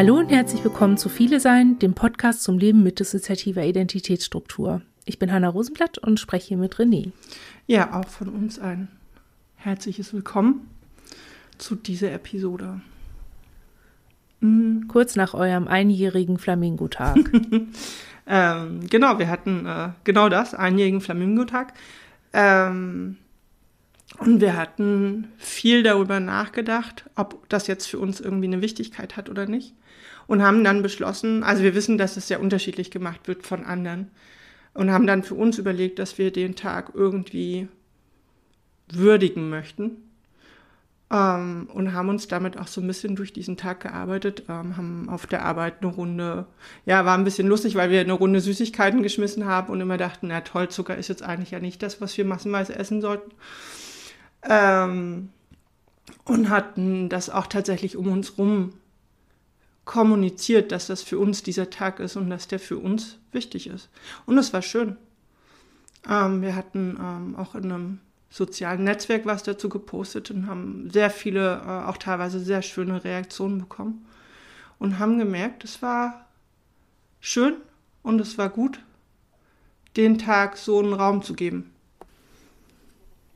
[0.00, 4.80] Hallo und herzlich willkommen zu Viele Sein, dem Podcast zum Leben mit dissoziativer Identitätsstruktur.
[5.04, 7.12] Ich bin Hanna Rosenblatt und spreche hier mit René.
[7.66, 8.88] Ja, auch von uns ein
[9.56, 10.70] herzliches Willkommen
[11.58, 12.80] zu dieser Episode.
[14.40, 14.88] Mhm.
[14.88, 17.18] Kurz nach eurem einjährigen Flamingo-Tag.
[18.26, 21.74] ähm, genau, wir hatten äh, genau das, einjährigen Flamingo-Tag.
[22.32, 23.18] Ähm,
[24.16, 29.28] und wir hatten viel darüber nachgedacht, ob das jetzt für uns irgendwie eine Wichtigkeit hat
[29.28, 29.74] oder nicht.
[30.30, 34.12] Und haben dann beschlossen, also wir wissen, dass es sehr unterschiedlich gemacht wird von anderen.
[34.74, 37.66] Und haben dann für uns überlegt, dass wir den Tag irgendwie
[38.86, 39.96] würdigen möchten.
[41.10, 45.08] Ähm, und haben uns damit auch so ein bisschen durch diesen Tag gearbeitet, ähm, haben
[45.08, 46.46] auf der Arbeit eine Runde,
[46.86, 50.28] ja, war ein bisschen lustig, weil wir eine Runde Süßigkeiten geschmissen haben und immer dachten,
[50.28, 53.32] na toll, Zucker ist jetzt eigentlich ja nicht das, was wir massenweise essen sollten.
[54.48, 55.30] Ähm,
[56.24, 58.74] und hatten das auch tatsächlich um uns rum
[59.90, 63.88] kommuniziert, dass das für uns dieser Tag ist und dass der für uns wichtig ist.
[64.24, 64.96] Und es war schön.
[66.08, 67.98] Ähm, wir hatten ähm, auch in einem
[68.30, 73.58] sozialen Netzwerk was dazu gepostet und haben sehr viele, äh, auch teilweise sehr schöne Reaktionen
[73.58, 74.06] bekommen
[74.78, 76.28] und haben gemerkt, es war
[77.18, 77.56] schön
[78.04, 78.78] und es war gut,
[79.96, 81.72] den Tag so einen Raum zu geben.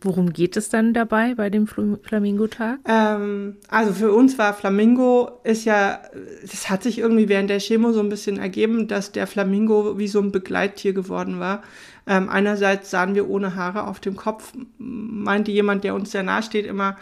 [0.05, 2.81] Worum geht es dann dabei bei dem Flamingo-Tag?
[2.87, 6.01] Ähm, also für uns war Flamingo ist ja,
[6.43, 10.09] das hat sich irgendwie während der Chemo so ein bisschen ergeben, dass der Flamingo wie
[10.09, 11.63] so ein Begleittier geworden war.
[12.07, 16.43] Ähm, einerseits sahen wir ohne Haare auf dem Kopf, meinte jemand, der uns sehr nahe
[16.43, 16.99] steht, immer,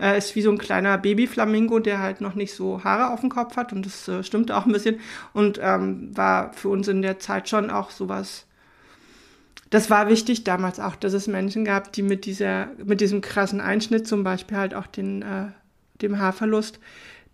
[0.00, 3.30] äh, ist wie so ein kleiner Baby-Flamingo, der halt noch nicht so Haare auf dem
[3.30, 5.00] Kopf hat und das äh, stimmt auch ein bisschen
[5.32, 8.46] und ähm, war für uns in der Zeit schon auch sowas
[9.74, 13.60] das war wichtig damals auch, dass es Menschen gab, die mit dieser, mit diesem krassen
[13.60, 15.46] Einschnitt, zum Beispiel halt auch den, äh,
[16.00, 16.78] dem Haarverlust,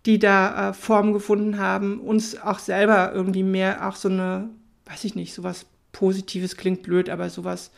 [0.07, 4.49] die da äh, Form gefunden haben, uns auch selber irgendwie mehr auch so eine,
[4.85, 7.69] weiß ich nicht, sowas Positives klingt blöd, aber sowas,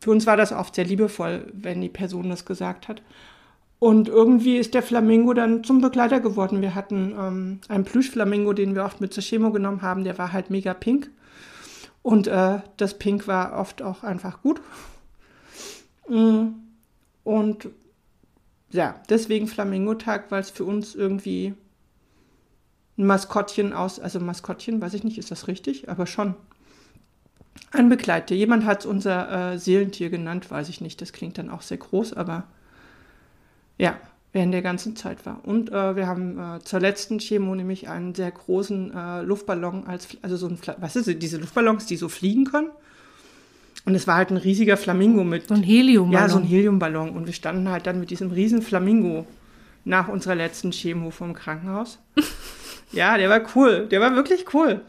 [0.00, 3.00] für uns war das oft sehr liebevoll, wenn die Person das gesagt hat.
[3.78, 6.60] Und irgendwie ist der Flamingo dann zum Begleiter geworden.
[6.60, 10.34] Wir hatten ähm, einen Plüschflamingo, den wir oft mit zur Chemo genommen haben, der war
[10.34, 11.08] halt mega pink.
[12.08, 14.62] Und äh, das Pink war oft auch einfach gut.
[16.08, 16.54] Mm.
[17.22, 17.68] Und
[18.70, 21.52] ja, deswegen Flamingo-Tag, weil es für uns irgendwie
[22.96, 26.34] ein Maskottchen aus, also Maskottchen, weiß ich nicht, ist das richtig, aber schon.
[27.72, 28.34] Ein Begleiter.
[28.34, 31.02] Jemand hat es unser äh, Seelentier genannt, weiß ich nicht.
[31.02, 32.44] Das klingt dann auch sehr groß, aber
[33.76, 34.00] ja,
[34.32, 35.40] während der ganzen Zeit war.
[35.44, 40.08] Und äh, wir haben äh, zur letzten Chemo nämlich einen sehr großen äh, Luftballon als,
[40.22, 42.70] also so ein, was ist das, diese Luftballons, die so fliegen können.
[43.84, 45.48] Und es war halt ein riesiger Flamingo mit.
[45.48, 46.12] So ein Heliumballon.
[46.12, 47.10] Ja, so ein Heliumballon.
[47.10, 49.26] Und wir standen halt dann mit diesem riesen Flamingo
[49.84, 51.98] nach unserer letzten Chemo vom Krankenhaus.
[52.92, 53.86] ja, der war cool.
[53.90, 54.82] Der war wirklich cool.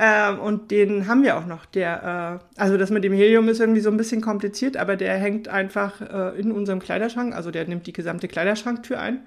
[0.00, 1.66] Ähm, und den haben wir auch noch.
[1.66, 5.16] Der, äh, also das mit dem Helium ist irgendwie so ein bisschen kompliziert, aber der
[5.16, 7.34] hängt einfach äh, in unserem Kleiderschrank.
[7.34, 9.26] Also der nimmt die gesamte Kleiderschranktür ein.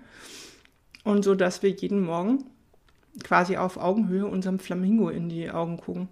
[1.04, 2.46] Und so, dass wir jeden Morgen
[3.24, 6.08] quasi auf Augenhöhe unserem Flamingo in die Augen gucken.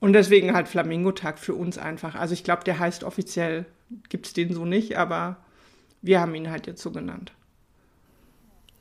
[0.00, 2.14] Und deswegen halt Flamingo-Tag für uns einfach.
[2.14, 3.66] Also ich glaube, der heißt offiziell,
[4.08, 5.36] gibt es den so nicht, aber
[6.02, 7.32] wir haben ihn halt jetzt so genannt.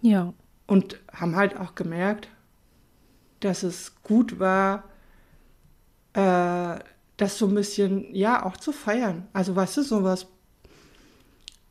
[0.01, 0.33] Ja.
[0.67, 2.29] Und haben halt auch gemerkt,
[3.40, 4.84] dass es gut war,
[6.14, 6.80] äh,
[7.18, 9.28] das so ein bisschen, ja, auch zu feiern.
[9.34, 10.28] Also, weißt du, sowas,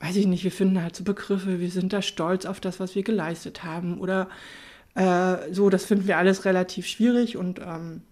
[0.01, 2.95] weiß ich nicht, wir finden halt so Begriffe, wir sind da stolz auf das, was
[2.95, 4.29] wir geleistet haben oder
[4.95, 8.03] äh, so, das finden wir alles relativ schwierig und ähm,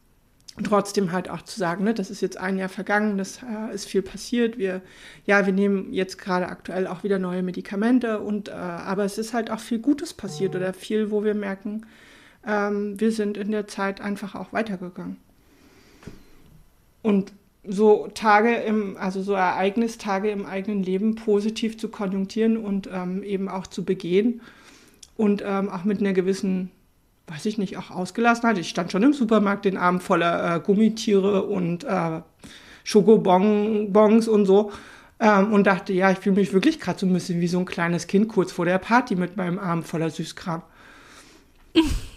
[0.63, 3.87] trotzdem halt auch zu sagen, ne, das ist jetzt ein Jahr vergangen, das äh, ist
[3.87, 4.83] viel passiert, wir,
[5.27, 9.35] ja, wir nehmen jetzt gerade aktuell auch wieder neue Medikamente und, äh, aber es ist
[9.35, 11.87] halt auch viel Gutes passiert oder viel, wo wir merken,
[12.47, 15.17] ähm, wir sind in der Zeit einfach auch weitergegangen.
[17.03, 17.33] Und
[17.67, 23.49] so Tage im, also so Ereignistage im eigenen Leben positiv zu konjunktieren und ähm, eben
[23.49, 24.43] auch zu begehen
[25.17, 26.71] und ähm, auch mit einer gewissen,
[27.29, 28.59] weiß ich nicht, auch Ausgelassenheit.
[28.59, 32.21] Ich stand schon im Supermarkt den Abend voller äh, Gummitiere und äh,
[32.85, 34.73] Schokobons und so
[35.21, 37.65] ähm, und dachte, ja, ich fühle mich wirklich gerade so ein bisschen wie so ein
[37.65, 40.63] kleines Kind kurz vor der Party mit meinem Arm voller Süßkram.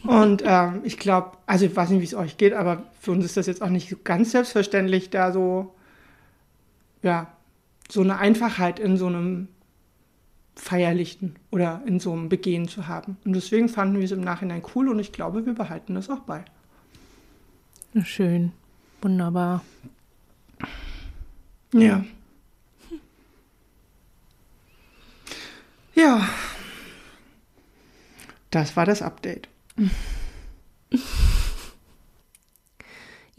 [0.03, 3.25] Und ähm, ich glaube, also ich weiß nicht, wie es euch geht, aber für uns
[3.25, 5.75] ist das jetzt auch nicht so ganz selbstverständlich, da so,
[7.03, 7.27] ja,
[7.89, 9.47] so eine Einfachheit in so einem
[10.55, 13.17] Feierlichen oder in so einem Begehen zu haben.
[13.25, 16.21] Und deswegen fanden wir es im Nachhinein cool und ich glaube, wir behalten das auch
[16.21, 16.45] bei.
[18.03, 18.51] Schön.
[19.01, 19.63] Wunderbar.
[25.95, 26.27] Ja.
[28.51, 29.49] Das war das Update.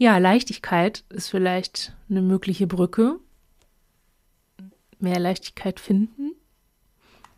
[0.01, 3.19] Ja, Leichtigkeit ist vielleicht eine mögliche Brücke.
[4.97, 6.35] Mehr Leichtigkeit finden.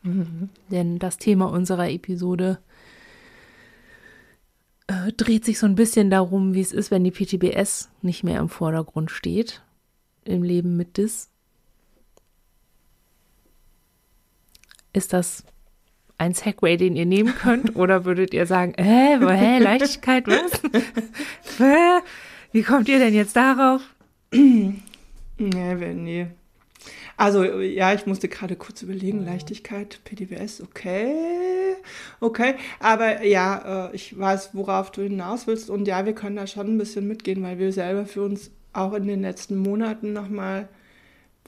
[0.04, 0.50] Mhm.
[0.70, 2.60] Denn das Thema unserer Episode
[4.86, 8.40] äh, dreht sich so ein bisschen darum, wie es ist, wenn die PTBS nicht mehr
[8.40, 9.64] im Vordergrund steht
[10.24, 11.30] im Leben mit DIS.
[14.94, 15.44] Ist das
[16.22, 17.76] ein Segway, den ihr nehmen könnt?
[17.76, 20.62] Oder würdet ihr sagen, hä, hä Leichtigkeit, was?
[22.52, 23.82] Wie kommt ihr denn jetzt darauf?
[24.32, 24.64] nee,
[25.38, 26.28] nee.
[27.18, 31.76] Also ja, ich musste gerade kurz überlegen, Leichtigkeit, PDWS, okay,
[32.20, 32.56] okay.
[32.80, 35.70] Aber ja, äh, ich weiß, worauf du hinaus willst.
[35.70, 38.94] Und ja, wir können da schon ein bisschen mitgehen, weil wir selber für uns auch
[38.94, 40.68] in den letzten Monaten nochmal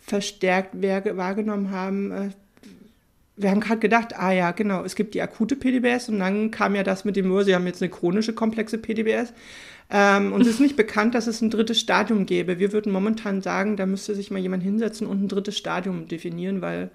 [0.02, 2.34] verstärkt wahrgenommen haben.
[3.36, 6.76] Wir haben gerade gedacht, ah ja, genau, es gibt die akute PDBS und dann kam
[6.76, 9.34] ja das mit dem, oh, sie haben jetzt eine chronische komplexe PDBS.
[9.90, 12.60] Ähm, und es ist nicht bekannt, dass es ein drittes Stadium gäbe.
[12.60, 16.62] Wir würden momentan sagen, da müsste sich mal jemand hinsetzen und ein drittes Stadium definieren,
[16.62, 16.92] weil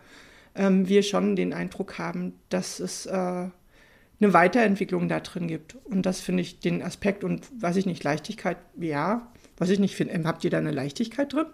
[0.54, 3.52] ähm, wir schon den Eindruck haben, dass es äh, eine
[4.20, 5.76] Weiterentwicklung da drin gibt.
[5.84, 9.94] Und das finde ich den Aspekt und weiß ich nicht, Leichtigkeit, ja, was ich nicht
[9.94, 11.46] finde, ähm, habt ihr da eine Leichtigkeit drin?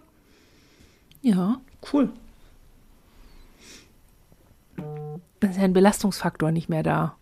[1.23, 1.61] Ja.
[1.93, 2.11] Cool.
[4.77, 4.83] Da
[5.51, 7.17] ist ja ein Belastungsfaktor nicht mehr da.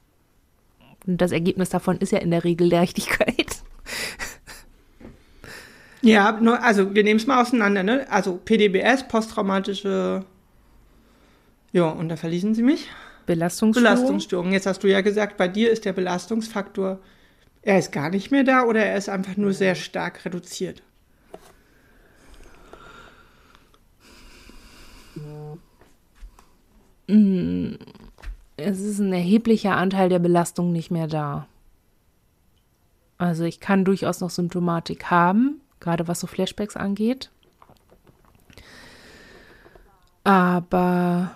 [1.06, 3.56] Und das Ergebnis davon ist ja in der Regel Leichtigkeit.
[6.04, 8.06] Ja, also wir nehmen es mal auseinander, ne?
[8.10, 10.24] Also PDBS, posttraumatische.
[11.70, 12.90] Ja, und da verließen Sie mich.
[13.24, 13.94] Belastungsstörung.
[13.94, 14.52] Belastungsstörung.
[14.52, 16.98] Jetzt hast du ja gesagt, bei dir ist der Belastungsfaktor,
[17.62, 20.82] er ist gar nicht mehr da oder er ist einfach nur sehr stark reduziert.
[27.06, 27.74] Mm,
[28.64, 31.46] es ist ein erheblicher Anteil der Belastung nicht mehr da.
[33.18, 37.30] Also ich kann durchaus noch Symptomatik haben, gerade was so Flashbacks angeht.
[40.24, 41.30] Aber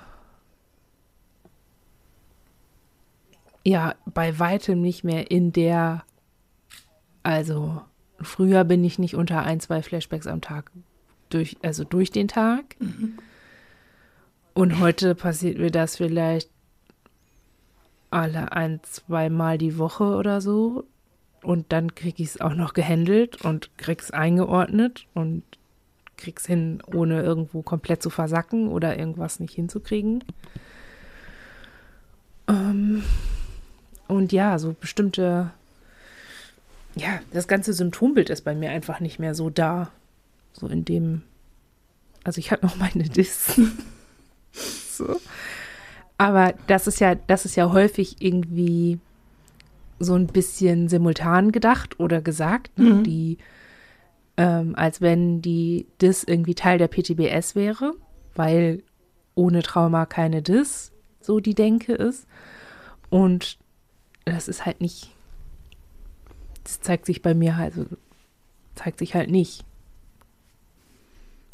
[3.64, 6.04] ja, bei weitem nicht mehr in der,
[7.22, 7.82] also
[8.20, 10.70] früher bin ich nicht unter ein, zwei Flashbacks am Tag
[11.30, 12.76] durch, also durch den Tag.
[12.78, 13.18] Mhm.
[14.54, 16.50] Und heute passiert mir das vielleicht
[18.16, 20.84] alle ein, zweimal die Woche oder so.
[21.42, 25.42] Und dann kriege ich es auch noch gehandelt und krieg's eingeordnet und
[26.16, 30.24] krieg's hin, ohne irgendwo komplett zu versacken oder irgendwas nicht hinzukriegen.
[32.48, 33.04] Ähm,
[34.08, 35.50] und ja, so bestimmte,
[36.94, 39.90] ja, das ganze Symptombild ist bei mir einfach nicht mehr so da.
[40.54, 41.20] So in dem,
[42.24, 43.60] also ich habe noch meine Dis.
[44.90, 45.20] so.
[46.18, 48.98] Aber das ist ja, das ist ja häufig irgendwie
[49.98, 52.94] so ein bisschen simultan gedacht oder gesagt, ne?
[52.94, 53.04] mhm.
[53.04, 53.38] die,
[54.36, 57.94] ähm, als wenn die Dis irgendwie Teil der PTBS wäre,
[58.34, 58.82] weil
[59.34, 62.26] ohne Trauma keine Dis, so die Denke ist.
[63.10, 63.58] Und
[64.24, 65.10] das ist halt nicht,
[66.64, 67.86] das zeigt sich bei mir halt, also
[68.74, 69.64] zeigt sich halt nicht.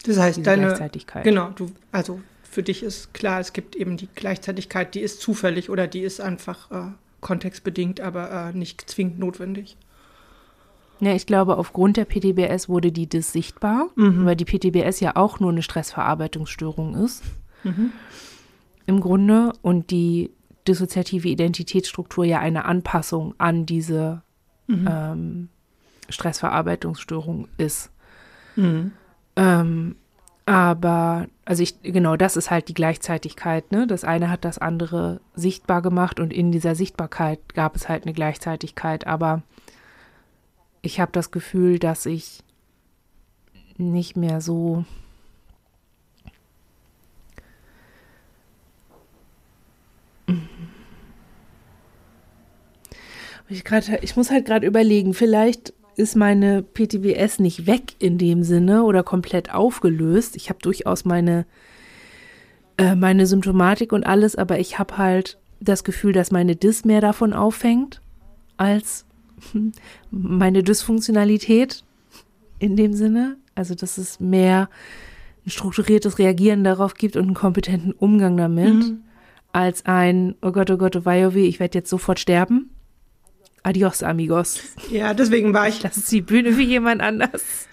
[0.05, 1.23] Das heißt, deine Gleichzeitigkeit.
[1.23, 2.21] Genau, du, also
[2.53, 6.21] für dich ist klar, es gibt eben die Gleichzeitigkeit, die ist zufällig oder die ist
[6.21, 6.93] einfach äh,
[7.23, 9.79] kontextbedingt, aber äh, nicht zwingend notwendig.
[11.01, 14.27] Ja, ich glaube, aufgrund der PTBS wurde die DIS sichtbar, mhm.
[14.27, 17.23] weil die PTBS ja auch nur eine Stressverarbeitungsstörung ist.
[17.65, 17.91] Mhm.
[18.85, 20.31] Im Grunde und die
[20.69, 24.21] dissoziative Identitätsstruktur ja eine Anpassung an diese
[24.67, 24.89] mhm.
[24.91, 25.49] ähm,
[26.11, 27.91] Stressverarbeitungsstörung ist.
[28.57, 28.93] Mhm.
[29.37, 29.97] Ähm,
[30.45, 33.87] aber, also ich, genau, das ist halt die Gleichzeitigkeit, ne?
[33.87, 38.13] Das eine hat das andere sichtbar gemacht und in dieser Sichtbarkeit gab es halt eine
[38.13, 39.07] Gleichzeitigkeit.
[39.07, 39.43] Aber
[40.83, 42.43] ich habe das Gefühl, dass ich
[43.77, 44.85] nicht mehr so
[53.49, 58.43] Ich, grad, ich muss halt gerade überlegen, vielleicht ist meine PTBS nicht weg in dem
[58.43, 60.37] Sinne oder komplett aufgelöst.
[60.37, 61.47] Ich habe durchaus meine,
[62.79, 67.01] äh, meine Symptomatik und alles, aber ich habe halt das Gefühl, dass meine Dis mehr
[67.01, 68.01] davon auffängt
[68.57, 69.05] als
[70.11, 71.85] meine Dysfunktionalität
[72.59, 73.37] in dem Sinne.
[73.55, 74.71] Also, dass es mehr
[75.45, 79.03] ein strukturiertes Reagieren darauf gibt und einen kompetenten Umgang damit, mhm.
[79.53, 82.71] als ein, oh Gott, oh Gott, oh wei, oh weh, ich werde jetzt sofort sterben.
[83.63, 84.61] Adios, amigos.
[84.91, 85.79] Ja, deswegen war ich.
[85.81, 87.69] Das ist die Bühne wie jemand anders.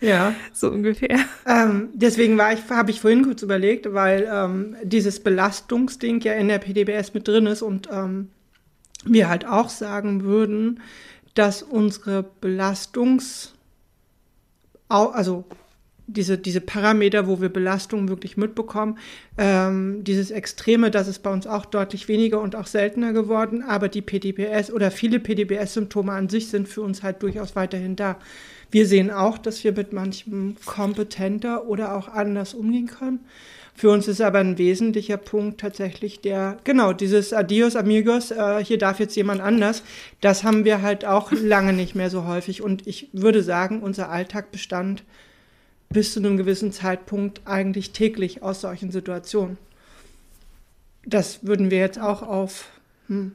[0.00, 0.34] Ja.
[0.52, 1.18] So ungefähr.
[1.46, 6.48] Ähm, deswegen war ich, habe ich vorhin kurz überlegt, weil ähm, dieses Belastungsding ja in
[6.48, 8.28] der PDBS mit drin ist und ähm,
[9.04, 10.80] wir halt auch sagen würden,
[11.34, 13.54] dass unsere Belastungs,
[14.88, 15.44] also
[16.06, 18.98] diese, diese Parameter, wo wir Belastung wirklich mitbekommen.
[19.38, 23.88] Ähm, dieses Extreme, das ist bei uns auch deutlich weniger und auch seltener geworden, aber
[23.88, 28.18] die PDBS oder viele PDBS-Symptome an sich sind für uns halt durchaus weiterhin da.
[28.70, 33.20] Wir sehen auch, dass wir mit manchem kompetenter oder auch anders umgehen können.
[33.76, 38.78] Für uns ist aber ein wesentlicher Punkt tatsächlich der, genau, dieses Adios amigos, äh, hier
[38.78, 39.82] darf jetzt jemand anders.
[40.20, 42.62] Das haben wir halt auch lange nicht mehr so häufig.
[42.62, 45.02] Und ich würde sagen, unser Alltag bestand
[45.94, 49.56] bis zu einem gewissen Zeitpunkt eigentlich täglich aus solchen Situationen.
[51.06, 52.68] Das würden wir jetzt auch auf,
[53.06, 53.32] hm,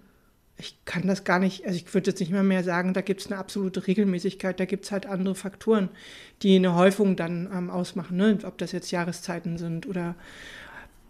[0.57, 3.21] ich kann das gar nicht, also ich würde jetzt nicht mehr mehr sagen, da gibt
[3.21, 5.89] es eine absolute Regelmäßigkeit, da gibt es halt andere Faktoren,
[6.41, 8.37] die eine Häufung dann ähm, ausmachen, ne?
[8.43, 10.15] ob das jetzt Jahreszeiten sind oder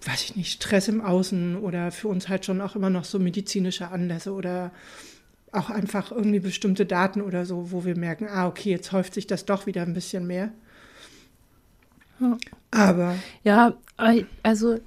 [0.05, 3.19] weiß ich nicht, Stress im Außen oder für uns halt schon auch immer noch so
[3.19, 4.71] medizinische Anlässe oder
[5.51, 9.25] auch einfach irgendwie bestimmte Daten oder so, wo wir merken, ah, okay, jetzt häuft sich
[9.25, 10.51] das doch wieder ein bisschen mehr.
[12.71, 13.15] Aber.
[13.43, 13.73] Ja,
[14.43, 14.77] also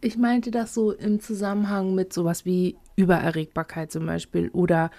[0.00, 4.90] ich meinte das so im Zusammenhang mit sowas wie Übererregbarkeit zum Beispiel oder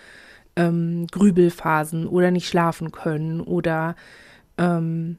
[0.55, 3.95] ähm, Grübelphasen oder nicht schlafen können oder
[4.57, 5.17] ähm,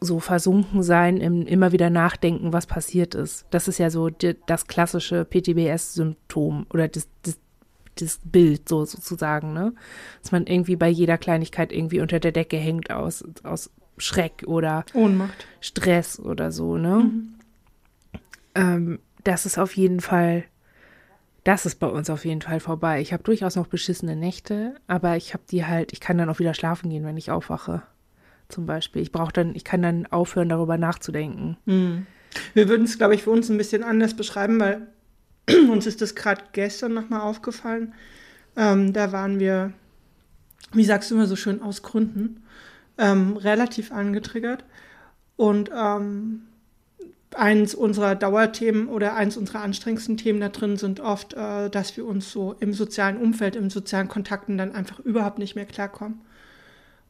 [0.00, 3.46] so versunken sein im immer wieder nachdenken, was passiert ist.
[3.50, 7.38] Das ist ja so die, das klassische PTBS-Symptom oder das, das,
[7.96, 9.74] das, Bild so sozusagen, ne?
[10.22, 14.84] Dass man irgendwie bei jeder Kleinigkeit irgendwie unter der Decke hängt aus, aus Schreck oder
[14.94, 15.46] Ohnmacht.
[15.60, 16.96] Stress oder so, ne?
[16.96, 17.34] Mhm.
[18.54, 20.44] Ähm, das ist auf jeden Fall,
[21.44, 23.00] das ist bei uns auf jeden Fall vorbei.
[23.00, 26.38] Ich habe durchaus noch beschissene Nächte, aber ich habe die halt, ich kann dann auch
[26.38, 27.82] wieder schlafen gehen, wenn ich aufwache.
[28.48, 29.02] Zum Beispiel.
[29.02, 31.58] Ich brauche dann, ich kann dann aufhören, darüber nachzudenken.
[31.66, 32.06] Mhm.
[32.54, 34.86] Wir würden es, glaube ich, für uns ein bisschen anders beschreiben, weil
[35.70, 37.94] uns ist das gerade gestern nochmal aufgefallen.
[38.56, 39.72] Ähm, da waren wir,
[40.72, 42.42] wie sagst du immer so schön, aus Gründen
[42.98, 44.64] ähm, relativ angetriggert.
[45.36, 46.42] Und ähm,
[47.34, 52.06] eins unserer Dauerthemen oder eins unserer anstrengendsten Themen da drin sind oft, äh, dass wir
[52.06, 56.20] uns so im sozialen Umfeld, im sozialen Kontakten dann einfach überhaupt nicht mehr klarkommen.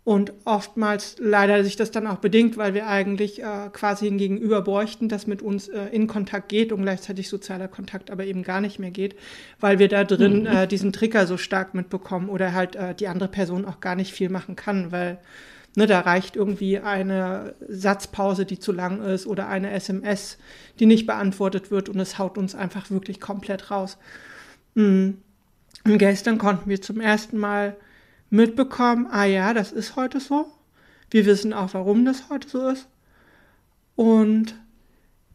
[0.04, 4.62] Und oftmals leider sich das dann auch bedingt, weil wir eigentlich äh, quasi ein Gegenüber
[4.62, 8.62] bräuchten, das mit uns äh, in Kontakt geht und gleichzeitig sozialer Kontakt aber eben gar
[8.62, 9.16] nicht mehr geht,
[9.60, 10.46] weil wir da drin mhm.
[10.46, 14.12] äh, diesen Trigger so stark mitbekommen oder halt äh, die andere Person auch gar nicht
[14.14, 15.18] viel machen kann, weil
[15.78, 20.36] Ne, da reicht irgendwie eine Satzpause, die zu lang ist oder eine SMS,
[20.80, 23.96] die nicht beantwortet wird und es haut uns einfach wirklich komplett raus.
[24.74, 25.18] Mhm.
[25.84, 27.76] Und gestern konnten wir zum ersten Mal
[28.28, 30.46] mitbekommen, ah ja, das ist heute so.
[31.12, 32.88] Wir wissen auch, warum das heute so ist.
[33.94, 34.56] Und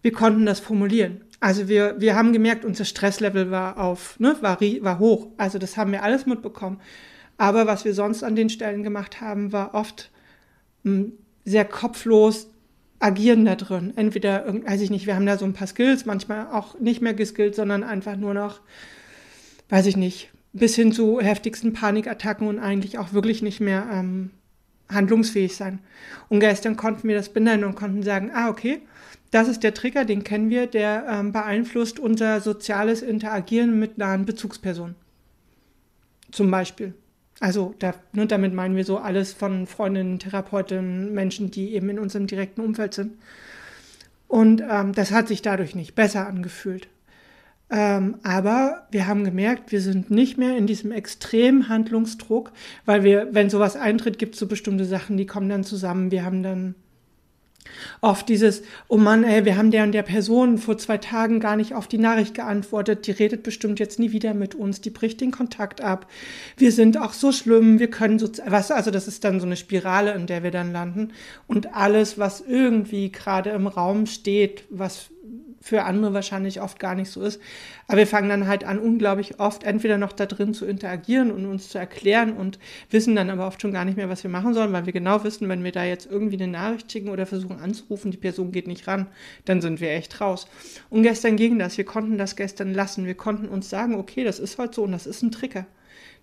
[0.02, 1.22] wir konnten das formulieren.
[1.40, 5.28] Also wir, wir haben gemerkt, unser Stresslevel war auf, ne, war, war hoch.
[5.38, 6.82] Also das haben wir alles mitbekommen.
[7.38, 10.10] Aber was wir sonst an den Stellen gemacht haben, war oft
[11.46, 12.48] sehr kopflos
[13.00, 13.94] agieren da drin.
[13.96, 17.13] Entweder, weiß ich nicht, wir haben da so ein paar Skills, manchmal auch nicht mehr
[17.13, 18.62] geskillt, sondern einfach nur noch,
[19.70, 24.32] weiß ich nicht, bis hin zu heftigsten Panikattacken und eigentlich auch wirklich nicht mehr ähm,
[24.90, 25.80] handlungsfähig sein.
[26.30, 28.82] Und gestern konnten wir das benennen und konnten sagen, ah, okay,
[29.32, 34.25] das ist der Trigger, den kennen wir, der ähm, beeinflusst unser soziales Interagieren mit nahen
[34.25, 34.96] Bezugspersonen.
[36.32, 36.94] Zum Beispiel.
[37.44, 42.00] Also da, ne, damit meinen wir so alles von Freundinnen, Therapeutinnen, Menschen, die eben in
[42.00, 43.18] unserem direkten Umfeld sind.
[44.30, 46.88] Und ähm, das hat sich dadurch nicht besser angefühlt.
[47.70, 52.54] Ähm, aber wir haben gemerkt, wir sind nicht mehr in diesem extremen Handlungsdruck,
[52.86, 56.12] weil wir, wenn sowas eintritt, gibt es so bestimmte Sachen, die kommen dann zusammen.
[56.12, 56.76] Wir haben dann
[58.01, 61.55] Oft dieses, oh Mann, ey, wir haben der und der Person vor zwei Tagen gar
[61.55, 65.22] nicht auf die Nachricht geantwortet, die redet bestimmt jetzt nie wieder mit uns, die bricht
[65.22, 66.10] den Kontakt ab.
[66.58, 69.55] Wir sind auch so schlimm, wir können so, was, also das ist dann so eine
[69.55, 71.13] Spirale, in der wir dann landen.
[71.48, 75.10] Und alles, was irgendwie gerade im Raum steht, was
[75.63, 77.41] für andere wahrscheinlich oft gar nicht so ist.
[77.88, 81.46] Aber wir fangen dann halt an, unglaublich oft entweder noch da drin zu interagieren und
[81.46, 84.53] uns zu erklären und wissen dann aber oft schon gar nicht mehr, was wir machen
[84.53, 87.60] sollen, weil wir genau wissen, wenn wir da jetzt irgendwie eine Nachricht schicken oder versuchen
[87.62, 89.08] anzurufen, die Person geht nicht ran,
[89.46, 90.48] dann sind wir echt raus.
[90.89, 91.77] Und gestern ging das.
[91.77, 93.05] Wir konnten das gestern lassen.
[93.05, 95.65] Wir konnten uns sagen, okay, das ist halt so und das ist ein Trigger.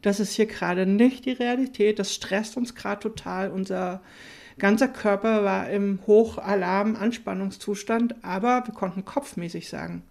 [0.02, 1.98] Das ist hier gerade nicht die Realität.
[1.98, 3.50] Das stresst uns gerade total.
[3.50, 4.02] Unser
[4.58, 10.02] ganzer Körper war im Hochalarm-Anspannungszustand, aber wir konnten kopfmäßig sagen,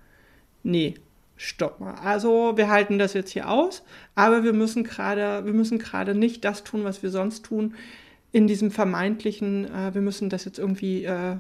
[0.63, 0.95] nee,
[1.35, 1.95] stopp mal.
[1.95, 3.83] Also wir halten das jetzt hier aus,
[4.15, 7.75] aber wir müssen gerade, wir müssen gerade nicht das tun, was wir sonst tun,
[8.31, 11.37] in diesem vermeintlichen, äh, wir müssen das jetzt irgendwie äh,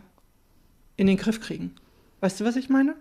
[0.97, 1.75] in den Griff kriegen.
[2.21, 2.95] Weißt du, was ich meine?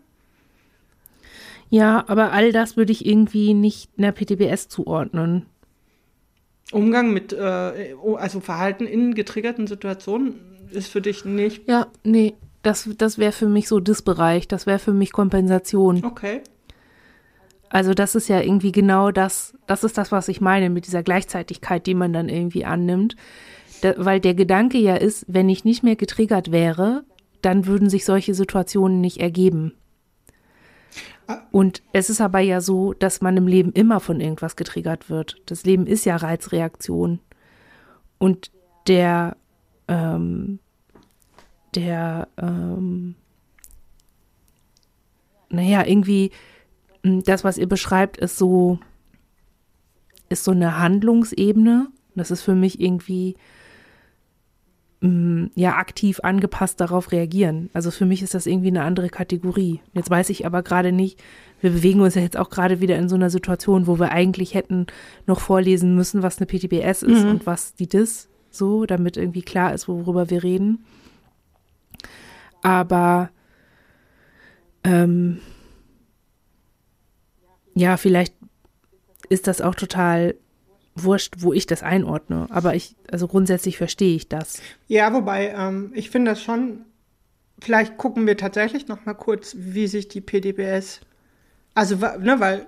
[1.70, 5.46] Ja, aber all das würde ich irgendwie nicht einer PTBS zuordnen.
[6.72, 10.34] Umgang mit, äh, also Verhalten in getriggerten Situationen
[10.70, 11.68] ist für dich nicht.
[11.68, 16.04] Ja, nee, das, das wäre für mich so Disbereich, das wäre für mich Kompensation.
[16.04, 16.42] Okay.
[17.70, 21.02] Also das ist ja irgendwie genau das, das ist das, was ich meine mit dieser
[21.02, 23.16] Gleichzeitigkeit, die man dann irgendwie annimmt.
[23.82, 27.04] Da, weil der Gedanke ja ist, wenn ich nicht mehr getriggert wäre,
[27.42, 29.74] dann würden sich solche Situationen nicht ergeben.
[31.50, 35.36] Und es ist aber ja so, dass man im Leben immer von irgendwas getriggert wird.
[35.46, 37.20] Das Leben ist ja Reizreaktion.
[38.18, 38.50] Und
[38.86, 39.36] der,
[39.88, 40.58] ähm,
[41.74, 43.14] der, ähm,
[45.50, 46.30] naja, irgendwie,
[47.02, 48.78] hm, das, was ihr beschreibt, ist so,
[50.28, 51.88] ist so eine Handlungsebene.
[52.14, 53.36] Das ist für mich irgendwie
[55.00, 57.70] ja aktiv angepasst darauf reagieren.
[57.72, 59.80] Also für mich ist das irgendwie eine andere Kategorie.
[59.92, 61.22] Jetzt weiß ich aber gerade nicht,
[61.60, 64.54] wir bewegen uns ja jetzt auch gerade wieder in so einer Situation, wo wir eigentlich
[64.54, 64.86] hätten
[65.26, 67.30] noch vorlesen müssen, was eine PTBS ist mhm.
[67.30, 70.84] und was die DIS, so, damit irgendwie klar ist, worüber wir reden.
[72.62, 73.30] Aber
[74.82, 75.38] ähm,
[77.74, 78.34] ja, vielleicht
[79.28, 80.34] ist das auch total
[81.02, 82.46] wurscht, wo ich das einordne.
[82.50, 84.60] Aber ich, also grundsätzlich verstehe ich das.
[84.86, 86.84] Ja, wobei, ähm, ich finde das schon,
[87.60, 91.00] vielleicht gucken wir tatsächlich noch mal kurz, wie sich die PDBS,
[91.74, 92.66] also, ne, weil,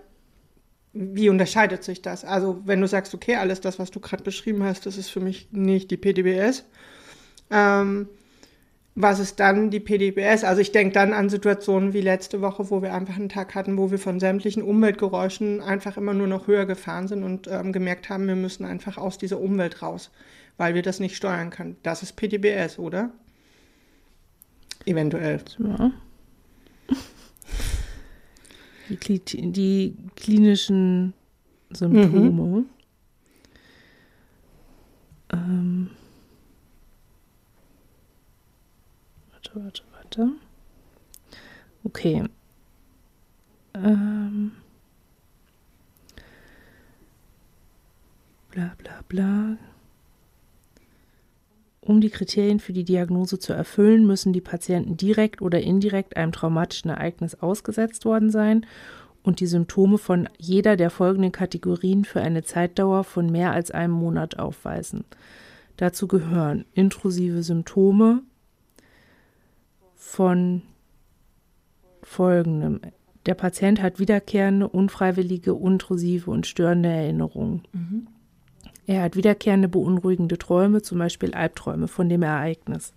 [0.92, 2.25] wie unterscheidet sich das?
[2.25, 5.20] Also, wenn du sagst, okay, alles das, was du gerade beschrieben hast, das ist für
[5.20, 6.64] mich nicht die PDBS.
[7.50, 8.08] Ähm,
[8.94, 10.44] was ist dann die PDBS?
[10.44, 13.78] Also ich denke dann an Situationen wie letzte Woche, wo wir einfach einen Tag hatten,
[13.78, 18.11] wo wir von sämtlichen Umweltgeräuschen einfach immer nur noch höher gefahren sind und ähm, gemerkt
[18.11, 20.11] haben, wir müssen einfach aus dieser Umwelt raus,
[20.56, 21.76] weil wir das nicht steuern können.
[21.82, 23.11] Das ist PDBS, oder?
[24.87, 25.41] Eventuell.
[25.58, 25.93] Ja.
[28.88, 29.21] Die,
[29.52, 31.14] die klinischen
[31.71, 32.30] Symptome.
[32.30, 32.67] Mhm.
[35.32, 35.91] Ähm.
[39.54, 40.32] Warte, warte, warte.
[41.84, 42.25] Okay.
[43.75, 44.52] Ähm.
[48.50, 49.56] Bla bla bla.
[51.80, 56.32] Um die Kriterien für die Diagnose zu erfüllen, müssen die Patienten direkt oder indirekt einem
[56.32, 58.67] traumatischen Ereignis ausgesetzt worden sein
[59.23, 63.95] und die Symptome von jeder der folgenden Kategorien für eine Zeitdauer von mehr als einem
[63.95, 65.04] Monat aufweisen.
[65.76, 68.23] Dazu gehören intrusive Symptome,
[70.00, 70.63] von
[72.02, 72.80] folgendem.
[73.26, 77.63] Der Patient hat wiederkehrende, unfreiwillige, intrusive und störende Erinnerungen.
[77.73, 78.08] Mhm.
[78.86, 82.95] Er hat wiederkehrende, beunruhigende Träume, zum Beispiel Albträume von dem Ereignis.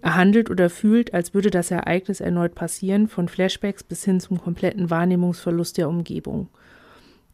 [0.00, 4.40] Er handelt oder fühlt, als würde das Ereignis erneut passieren, von Flashbacks bis hin zum
[4.40, 6.48] kompletten Wahrnehmungsverlust der Umgebung.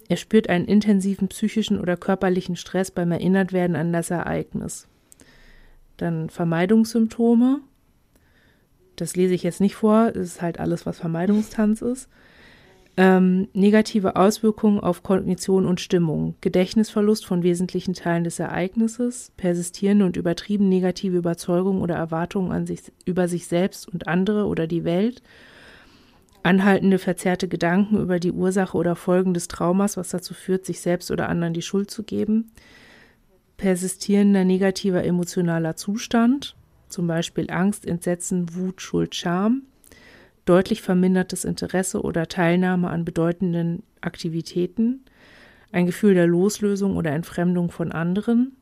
[0.08, 4.88] Er spürt einen intensiven psychischen oder körperlichen Stress beim Erinnertwerden an das Ereignis.
[5.96, 7.60] Dann Vermeidungssymptome.
[9.00, 12.08] Das lese ich jetzt nicht vor, das ist halt alles, was Vermeidungstanz ist.
[12.96, 20.18] Ähm, negative Auswirkungen auf Kognition und Stimmung, Gedächtnisverlust von wesentlichen Teilen des Ereignisses, persistierende und
[20.18, 25.22] übertrieben negative Überzeugungen oder Erwartungen an sich, über sich selbst und andere oder die Welt,
[26.42, 31.10] anhaltende verzerrte Gedanken über die Ursache oder Folgen des Traumas, was dazu führt, sich selbst
[31.10, 32.50] oder anderen die Schuld zu geben,
[33.56, 36.54] persistierender negativer emotionaler Zustand,
[36.90, 39.62] zum Beispiel Angst, Entsetzen, Wut, Schuld, Scham,
[40.44, 45.04] deutlich vermindertes Interesse oder Teilnahme an bedeutenden Aktivitäten,
[45.72, 48.56] ein Gefühl der Loslösung oder Entfremdung von anderen,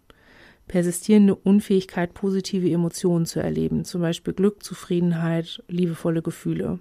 [0.67, 6.79] persistierende Unfähigkeit, positive Emotionen zu erleben, zum Beispiel Glück, Zufriedenheit, liebevolle Gefühle.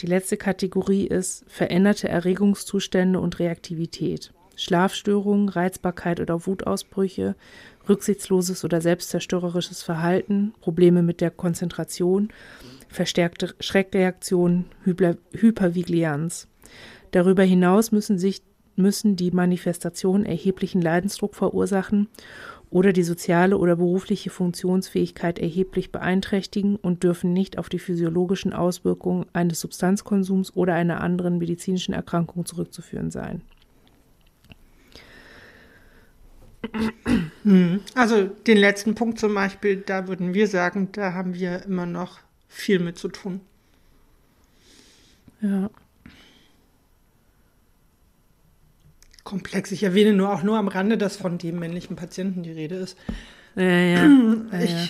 [0.00, 4.32] Die letzte Kategorie ist veränderte Erregungszustände und Reaktivität.
[4.62, 7.34] Schlafstörungen, Reizbarkeit oder Wutausbrüche,
[7.88, 12.28] rücksichtsloses oder selbstzerstörerisches Verhalten, Probleme mit der Konzentration,
[12.88, 16.48] verstärkte Schreckreaktionen, Hyper Hypervigilanz.
[17.10, 18.42] Darüber hinaus müssen, sich,
[18.76, 22.08] müssen die Manifestationen erheblichen Leidensdruck verursachen
[22.70, 29.26] oder die soziale oder berufliche Funktionsfähigkeit erheblich beeinträchtigen und dürfen nicht auf die physiologischen Auswirkungen
[29.34, 33.42] eines Substanzkonsums oder einer anderen medizinischen Erkrankung zurückzuführen sein.
[33.42, 33.52] Hm.
[37.94, 42.20] Also den letzten Punkt zum Beispiel, da würden wir sagen, da haben wir immer noch
[42.48, 43.40] viel mit zu tun.
[45.40, 45.70] Ja.
[49.24, 49.72] Komplex.
[49.72, 52.96] Ich erwähne nur auch nur am Rande, dass von dem männlichen Patienten die Rede ist.
[53.54, 54.06] Ja, ja.
[54.06, 54.88] Naja.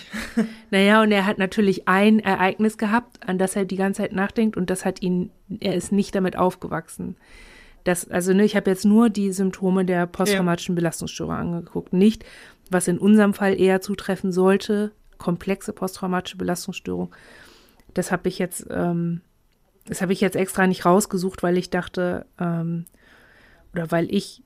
[0.71, 4.57] naja, und er hat natürlich ein Ereignis gehabt, an das er die ganze Zeit nachdenkt
[4.57, 7.15] und das hat ihn, er ist nicht damit aufgewachsen.
[7.83, 10.79] Das, also ne, ich habe jetzt nur die Symptome der posttraumatischen ja.
[10.79, 12.23] Belastungsstörung angeguckt, nicht,
[12.69, 17.13] was in unserem Fall eher zutreffen sollte, komplexe posttraumatische Belastungsstörung.
[17.93, 19.21] Das habe ich jetzt, ähm,
[19.85, 22.85] das habe ich jetzt extra nicht rausgesucht, weil ich dachte, ähm,
[23.73, 24.43] oder weil ich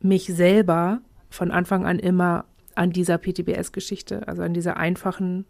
[0.00, 5.44] mich selber von Anfang an immer an dieser PTBS-Geschichte, also an dieser einfachen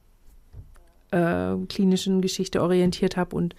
[1.11, 3.55] äh, klinischen Geschichte orientiert habe und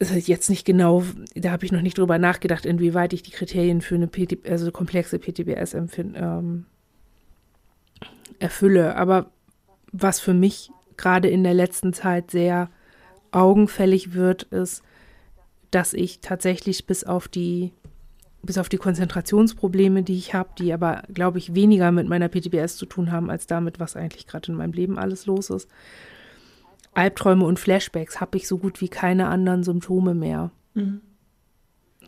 [0.00, 3.96] jetzt nicht genau, da habe ich noch nicht drüber nachgedacht, inwieweit ich die Kriterien für
[3.96, 6.64] eine PT, also komplexe PTBS ähm,
[8.38, 8.96] erfülle.
[8.96, 9.30] Aber
[9.92, 12.70] was für mich gerade in der letzten Zeit sehr
[13.30, 14.82] augenfällig wird, ist,
[15.70, 17.72] dass ich tatsächlich bis auf die
[18.42, 22.76] bis auf die Konzentrationsprobleme, die ich habe, die aber, glaube ich, weniger mit meiner PTBS
[22.76, 25.68] zu tun haben, als damit, was eigentlich gerade in meinem Leben alles los ist.
[26.92, 30.50] Albträume und Flashbacks habe ich so gut wie keine anderen Symptome mehr.
[30.74, 31.00] Mhm.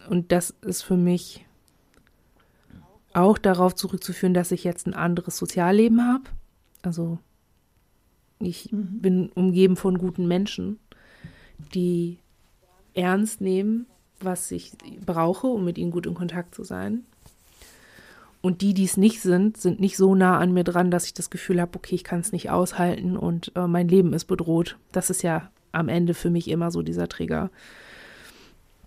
[0.08, 1.46] Und das ist für mich
[3.14, 6.24] auch darauf zurückzuführen, dass ich jetzt ein anderes Sozialleben habe.
[6.82, 7.18] Also
[8.38, 9.00] ich mhm.
[9.00, 10.78] bin umgeben von guten Menschen,
[11.74, 12.18] die
[12.94, 13.86] ernst nehmen,
[14.20, 14.72] was ich
[15.04, 17.04] brauche, um mit ihnen gut in Kontakt zu sein.
[18.42, 21.14] Und die, die es nicht sind, sind nicht so nah an mir dran, dass ich
[21.14, 24.76] das Gefühl habe, okay, ich kann es nicht aushalten und äh, mein Leben ist bedroht.
[24.90, 27.50] Das ist ja am Ende für mich immer so dieser Trigger.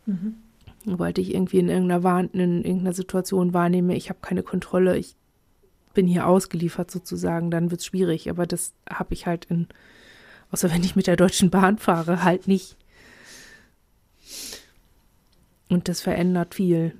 [0.06, 0.36] Mhm.
[0.84, 5.16] Sobald ich irgendwie in irgendeiner, Warn in irgendeiner Situation wahrnehme, ich habe keine Kontrolle, ich
[5.94, 8.30] bin hier ausgeliefert sozusagen, dann wird es schwierig.
[8.30, 9.68] Aber das habe ich halt in,
[10.52, 12.76] außer wenn ich mit der Deutschen Bahn fahre, halt nicht.
[15.70, 16.94] Und das verändert viel.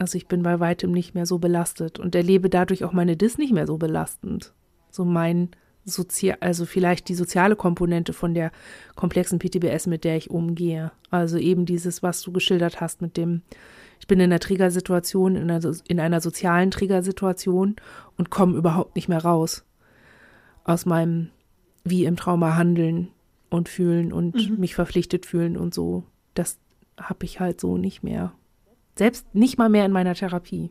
[0.00, 3.36] Also ich bin bei weitem nicht mehr so belastet und erlebe dadurch auch meine Dis
[3.36, 4.54] nicht mehr so belastend.
[4.90, 5.50] So mein
[5.84, 8.50] sozial, also vielleicht die soziale Komponente von der
[8.96, 10.90] komplexen PTBS, mit der ich umgehe.
[11.10, 13.42] Also eben dieses, was du geschildert hast mit dem,
[13.98, 17.76] ich bin in einer Triggersituation, in einer, in einer sozialen Triggersituation
[18.16, 19.66] und komme überhaupt nicht mehr raus
[20.64, 21.28] aus meinem
[21.84, 23.08] wie im Trauma handeln
[23.50, 24.60] und fühlen und mhm.
[24.60, 26.04] mich verpflichtet fühlen und so.
[26.32, 26.58] Das,
[27.00, 28.32] habe ich halt so nicht mehr.
[29.00, 30.68] Selbst nicht mal mehr in meiner Therapie.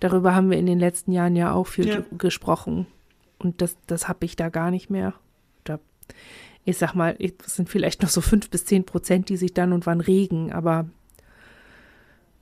[0.00, 2.02] Darüber haben wir in den letzten Jahren ja auch viel ja.
[2.16, 2.86] gesprochen.
[3.36, 5.12] Und das, das habe ich da gar nicht mehr.
[5.64, 5.80] Da,
[6.64, 9.74] ich sag mal, es sind vielleicht noch so fünf bis zehn Prozent, die sich dann
[9.74, 10.86] und wann regen, aber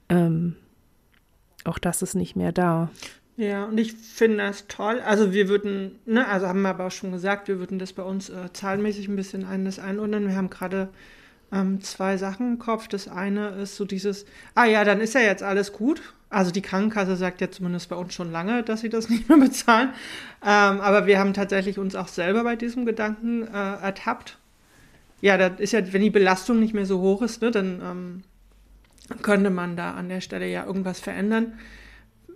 [0.08, 0.54] ähm,
[1.64, 2.88] auch das ist nicht mehr da.
[3.36, 5.00] Ja, und ich finde das toll.
[5.00, 8.04] Also wir würden, ne, also haben wir aber auch schon gesagt, wir würden das bei
[8.04, 10.28] uns äh, zahlenmäßig ein bisschen eines einordnen.
[10.28, 10.90] Wir haben gerade
[11.52, 12.88] ähm, zwei Sachen im Kopf.
[12.88, 16.00] Das eine ist so dieses, ah ja, dann ist ja jetzt alles gut.
[16.30, 19.38] Also die Krankenkasse sagt ja zumindest bei uns schon lange, dass sie das nicht mehr
[19.38, 19.90] bezahlen.
[20.42, 24.38] Ähm, aber wir haben tatsächlich uns auch selber bei diesem Gedanken äh, ertappt.
[25.20, 28.22] Ja, das ist ja, wenn die Belastung nicht mehr so hoch ist, ne, dann ähm,
[29.22, 31.52] könnte man da an der Stelle ja irgendwas verändern.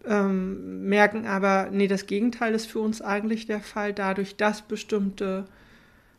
[0.06, 5.46] Ähm, merken aber, nee, das Gegenteil ist für uns eigentlich der Fall, dadurch, dass bestimmte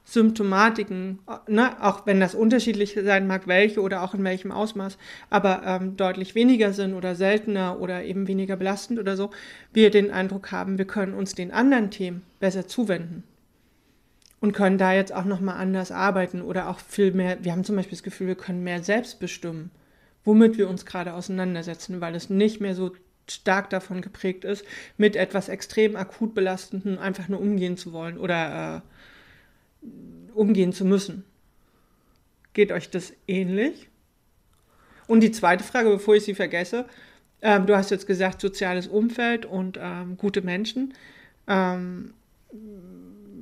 [0.09, 4.97] Symptomatiken, ne, auch wenn das unterschiedlich sein mag, welche oder auch in welchem Ausmaß,
[5.29, 9.31] aber ähm, deutlich weniger sind oder seltener oder eben weniger belastend oder so,
[9.73, 13.23] wir den Eindruck haben, wir können uns den anderen Themen besser zuwenden.
[14.39, 17.75] Und können da jetzt auch nochmal anders arbeiten oder auch viel mehr, wir haben zum
[17.75, 19.71] Beispiel das Gefühl, wir können mehr selbst bestimmen,
[20.23, 22.91] womit wir uns gerade auseinandersetzen, weil es nicht mehr so
[23.29, 24.63] stark davon geprägt ist,
[24.95, 28.81] mit etwas extrem akut belastenden einfach nur umgehen zu wollen oder äh,
[30.33, 31.23] umgehen zu müssen.
[32.53, 33.89] Geht euch das ähnlich?
[35.07, 36.85] Und die zweite Frage, bevor ich sie vergesse,
[37.41, 40.93] ähm, du hast jetzt gesagt, soziales Umfeld und ähm, gute Menschen.
[41.47, 42.13] Ähm,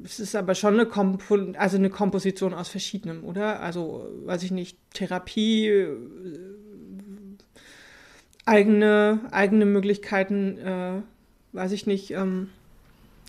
[0.03, 3.61] es ist aber schon eine, Kompo also eine Komposition aus verschiedenem, oder?
[3.61, 5.97] Also, weiß ich nicht, Therapie, äh,
[8.45, 11.01] eigene, eigene Möglichkeiten, äh,
[11.53, 12.49] weiß ich nicht, ähm,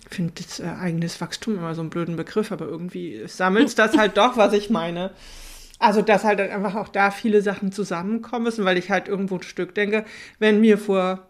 [0.09, 4.17] finde das äh, eigenes Wachstum immer so einen blöden Begriff, aber irgendwie sammelt das halt
[4.17, 5.11] doch, was ich meine.
[5.79, 9.43] Also, dass halt einfach auch da viele Sachen zusammenkommen müssen, weil ich halt irgendwo ein
[9.43, 10.05] Stück denke,
[10.39, 11.27] wenn mir vor,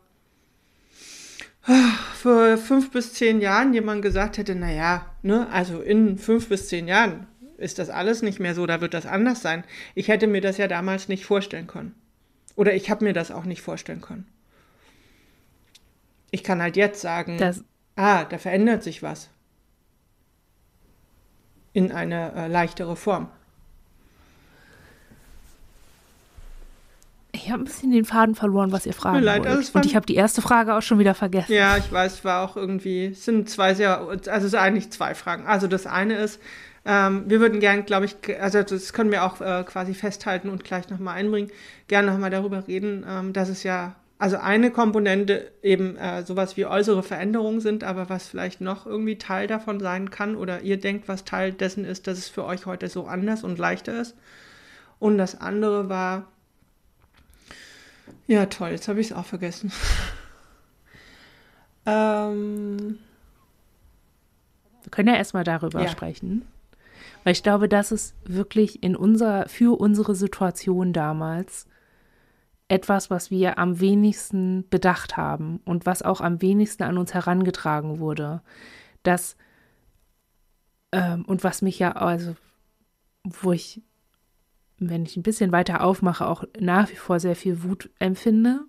[2.16, 6.88] vor fünf bis zehn Jahren jemand gesagt hätte, naja, ne, also in fünf bis zehn
[6.88, 9.64] Jahren ist das alles nicht mehr so, da wird das anders sein.
[9.96, 11.96] Ich hätte mir das ja damals nicht vorstellen können.
[12.56, 14.28] Oder ich habe mir das auch nicht vorstellen können.
[16.32, 17.64] Ich kann halt jetzt sagen, das
[17.98, 19.30] ah, da verändert sich was.
[21.74, 23.30] In eine äh, leichtere Form.
[27.34, 29.50] Ich habe ein bisschen den Faden verloren, was ihr fragen leid, wollt.
[29.50, 31.54] also Und ich habe die erste Frage auch schon wieder vergessen.
[31.54, 34.90] Ja, ich weiß, es war auch irgendwie, es sind zwei sehr, also es sind eigentlich
[34.92, 35.46] zwei Fragen.
[35.46, 36.42] Also das eine ist,
[36.84, 40.64] ähm, wir würden gern, glaube ich, also das können wir auch äh, quasi festhalten und
[40.64, 41.52] gleich nochmal einbringen,
[41.88, 46.66] gerne nochmal darüber reden, ähm, dass es ja, also eine Komponente eben äh, sowas wie
[46.66, 51.08] äußere Veränderungen sind, aber was vielleicht noch irgendwie Teil davon sein kann oder ihr denkt,
[51.08, 54.16] was Teil dessen ist, dass es für euch heute so anders und leichter ist.
[55.00, 56.26] Und das andere war,
[58.26, 59.72] ja toll, jetzt habe ich es auch vergessen.
[61.86, 62.98] ähm,
[64.84, 65.90] Wir können ja erstmal darüber Ja.
[65.90, 66.44] sprechen.
[67.24, 71.68] Weil ich glaube, das ist wirklich in unserer, für unsere Situation damals
[72.68, 78.00] etwas, was wir am wenigsten bedacht haben und was auch am wenigsten an uns herangetragen
[78.00, 78.42] wurde.
[79.04, 79.38] Das,
[80.92, 82.36] ähm, und was mich ja, also,
[83.24, 83.82] wo ich,
[84.80, 88.62] wenn ich ein bisschen weiter aufmache, auch nach wie vor sehr viel Wut empfinde.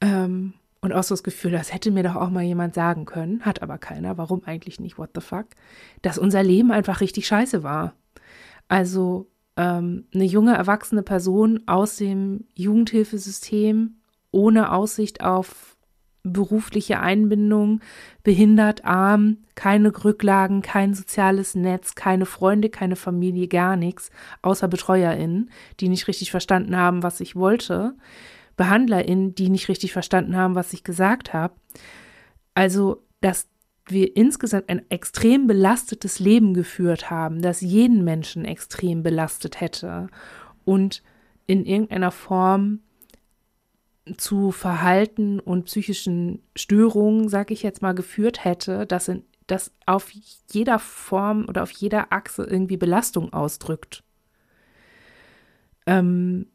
[0.00, 3.44] Ähm, und auch so das Gefühl, das hätte mir doch auch mal jemand sagen können,
[3.44, 5.46] hat aber keiner, warum eigentlich nicht, what the fuck,
[6.02, 7.94] dass unser Leben einfach richtig scheiße war.
[8.68, 13.96] Also ähm, eine junge, erwachsene Person aus dem Jugendhilfesystem
[14.30, 15.76] ohne Aussicht auf
[16.32, 17.80] berufliche Einbindung,
[18.22, 24.10] behindert, arm, keine Rücklagen, kein soziales Netz, keine Freunde, keine Familie, gar nichts,
[24.42, 27.94] außer BetreuerInnen, die nicht richtig verstanden haben, was ich wollte,
[28.56, 31.54] BehandlerInnen, die nicht richtig verstanden haben, was ich gesagt habe.
[32.54, 33.46] Also, dass
[33.86, 40.08] wir insgesamt ein extrem belastetes Leben geführt haben, das jeden Menschen extrem belastet hätte
[40.64, 41.02] und
[41.46, 42.80] in irgendeiner Form
[44.16, 50.10] zu Verhalten und psychischen Störungen, sag ich jetzt mal, geführt hätte, das, in, das auf
[50.50, 54.04] jeder Form oder auf jeder Achse irgendwie Belastung ausdrückt.
[55.86, 56.46] Ähm,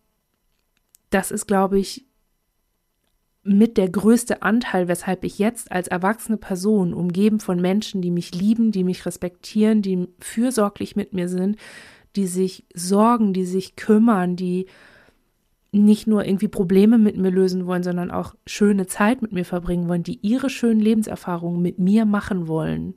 [1.09, 2.05] das ist, glaube ich,
[3.43, 8.35] mit der größte Anteil, weshalb ich jetzt als erwachsene Person, umgeben von Menschen, die mich
[8.35, 11.57] lieben, die mich respektieren, die fürsorglich mit mir sind,
[12.15, 14.67] die sich sorgen, die sich kümmern, die
[15.71, 19.87] nicht nur irgendwie Probleme mit mir lösen wollen, sondern auch schöne Zeit mit mir verbringen
[19.87, 22.95] wollen, die ihre schönen Lebenserfahrungen mit mir machen wollen.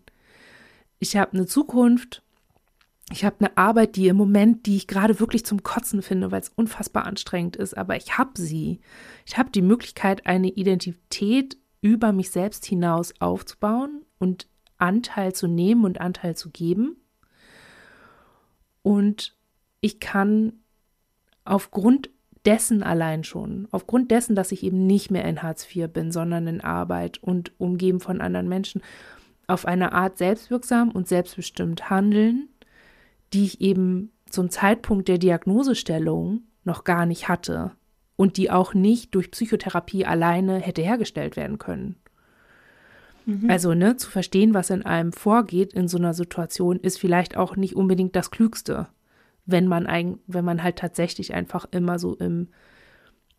[0.98, 2.23] Ich habe eine Zukunft,
[3.10, 6.40] ich habe eine Arbeit, die im Moment, die ich gerade wirklich zum Kotzen finde, weil
[6.40, 8.80] es unfassbar anstrengend ist, aber ich habe sie.
[9.26, 15.84] Ich habe die Möglichkeit, eine Identität über mich selbst hinaus aufzubauen und Anteil zu nehmen
[15.84, 16.96] und Anteil zu geben.
[18.82, 19.36] Und
[19.80, 20.54] ich kann
[21.44, 22.08] aufgrund
[22.46, 26.46] dessen allein schon, aufgrund dessen, dass ich eben nicht mehr in Hartz IV bin, sondern
[26.46, 28.82] in Arbeit und umgeben von anderen Menschen,
[29.46, 32.48] auf eine Art selbstwirksam und selbstbestimmt handeln,
[33.34, 37.72] die ich eben zum Zeitpunkt der Diagnosestellung noch gar nicht hatte
[38.16, 41.96] und die auch nicht durch Psychotherapie alleine hätte hergestellt werden können.
[43.26, 43.50] Mhm.
[43.50, 47.56] Also, ne, zu verstehen, was in einem vorgeht in so einer Situation, ist vielleicht auch
[47.56, 48.88] nicht unbedingt das Klügste,
[49.46, 52.48] wenn man ein, wenn man halt tatsächlich einfach immer so im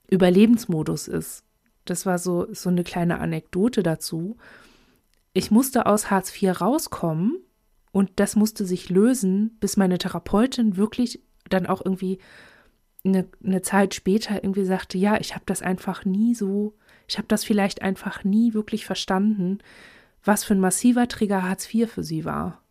[0.09, 1.43] Überlebensmodus ist.
[1.85, 4.37] Das war so, so eine kleine Anekdote dazu.
[5.33, 7.44] Ich musste aus Hartz IV rauskommen
[7.95, 12.19] und das musste sich lösen, bis meine Therapeutin wirklich dann auch irgendwie
[13.05, 16.73] eine, eine Zeit später irgendwie sagte, ja, ich habe das einfach nie so,
[17.07, 19.59] ich habe das vielleicht einfach nie wirklich verstanden,
[20.25, 22.61] was für ein massiver Trigger Hartz IV für sie war.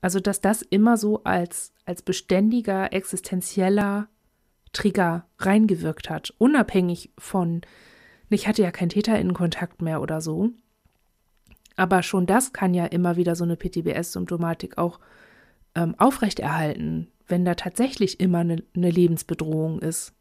[0.00, 4.08] Also, dass das immer so als, als beständiger, existenzieller
[4.72, 7.60] Trigger reingewirkt hat, unabhängig von,
[8.30, 10.50] ich hatte ja keinen Täterinnenkontakt mehr oder so.
[11.76, 15.00] Aber schon das kann ja immer wieder so eine PTBS-Symptomatik auch
[15.74, 20.14] ähm, aufrechterhalten, wenn da tatsächlich immer eine, eine, Lebensbedrohung ist,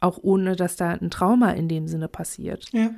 [0.00, 2.70] auch ohne dass da ein Trauma in dem Sinne passiert.
[2.72, 2.90] Ja.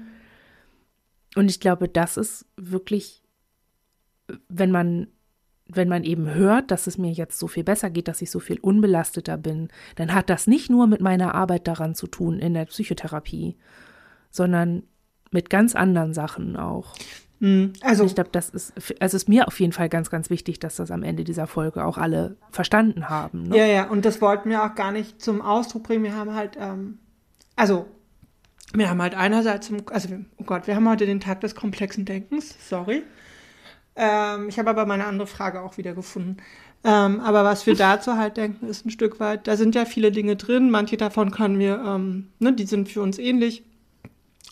[1.34, 3.22] Und ich glaube, das ist wirklich,
[4.48, 5.08] wenn man,
[5.66, 8.40] wenn man eben hört, dass es mir jetzt so viel besser geht, dass ich so
[8.40, 12.54] viel unbelasteter bin, dann hat das nicht nur mit meiner Arbeit daran zu tun in
[12.54, 13.56] der Psychotherapie,
[14.30, 14.84] sondern
[15.32, 16.94] mit ganz anderen Sachen auch.
[17.82, 20.76] Also ich glaube, das ist, also ist mir auf jeden Fall ganz, ganz wichtig, dass
[20.76, 23.44] das am Ende dieser Folge auch alle verstanden haben.
[23.44, 23.58] Ne?
[23.58, 26.02] Ja, ja, und das wollten wir auch gar nicht zum Ausdruck bringen.
[26.02, 26.98] Wir haben halt, ähm,
[27.54, 27.86] also
[28.72, 32.56] wir haben halt einerseits, also oh Gott, wir haben heute den Tag des komplexen Denkens,
[32.68, 33.02] sorry.
[33.96, 36.38] Ähm, ich habe aber meine andere Frage auch wieder gefunden.
[36.84, 40.12] Ähm, aber was wir dazu halt denken, ist ein Stück weit, da sind ja viele
[40.12, 43.64] Dinge drin, manche davon können wir, ähm, ne, die sind für uns ähnlich.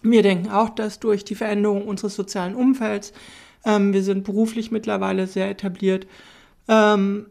[0.04, 3.14] Wir denken auch, dass durch die Veränderung unseres sozialen Umfelds,
[3.64, 6.06] ähm, wir sind beruflich mittlerweile sehr etabliert,
[6.68, 7.26] ähm,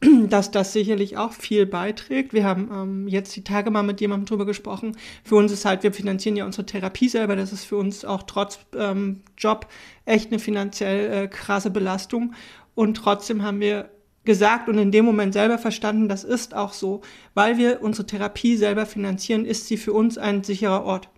[0.28, 2.32] dass das sicherlich auch viel beiträgt.
[2.32, 4.96] Wir haben ähm, jetzt die Tage mal mit jemandem drüber gesprochen.
[5.22, 7.36] Für uns ist halt, wir finanzieren ja unsere Therapie selber.
[7.36, 9.66] Das ist für uns auch trotz ähm, Job
[10.06, 12.32] echt eine finanziell äh, krasse Belastung.
[12.74, 13.90] Und trotzdem haben wir
[14.24, 17.02] gesagt und in dem Moment selber verstanden, das ist auch so.
[17.34, 21.10] Weil wir unsere Therapie selber finanzieren, ist sie für uns ein sicherer Ort.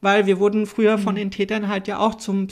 [0.00, 1.18] Weil wir wurden früher von mhm.
[1.18, 2.48] den Tätern halt ja auch zum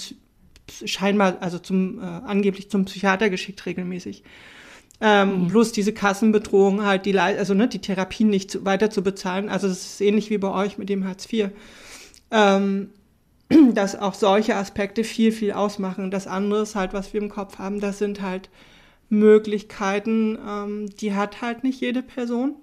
[0.85, 4.25] scheinbar, also zum äh, angeblich zum Psychiater geschickt regelmäßig.
[5.01, 5.49] Ähm, mhm.
[5.49, 9.49] Plus diese Kassenbedrohung halt, die, also ne, die Therapien nicht zu, weiter zu bezahlen.
[9.49, 11.51] Also es ist ähnlich wie bei euch mit dem Hartz IV.
[12.31, 12.91] Ähm,
[13.75, 16.11] dass auch solche Aspekte viel, viel ausmachen.
[16.11, 18.49] Das andere ist halt, was wir im Kopf haben, das sind halt
[19.09, 22.55] Möglichkeiten, ähm, die hat halt nicht jede Person.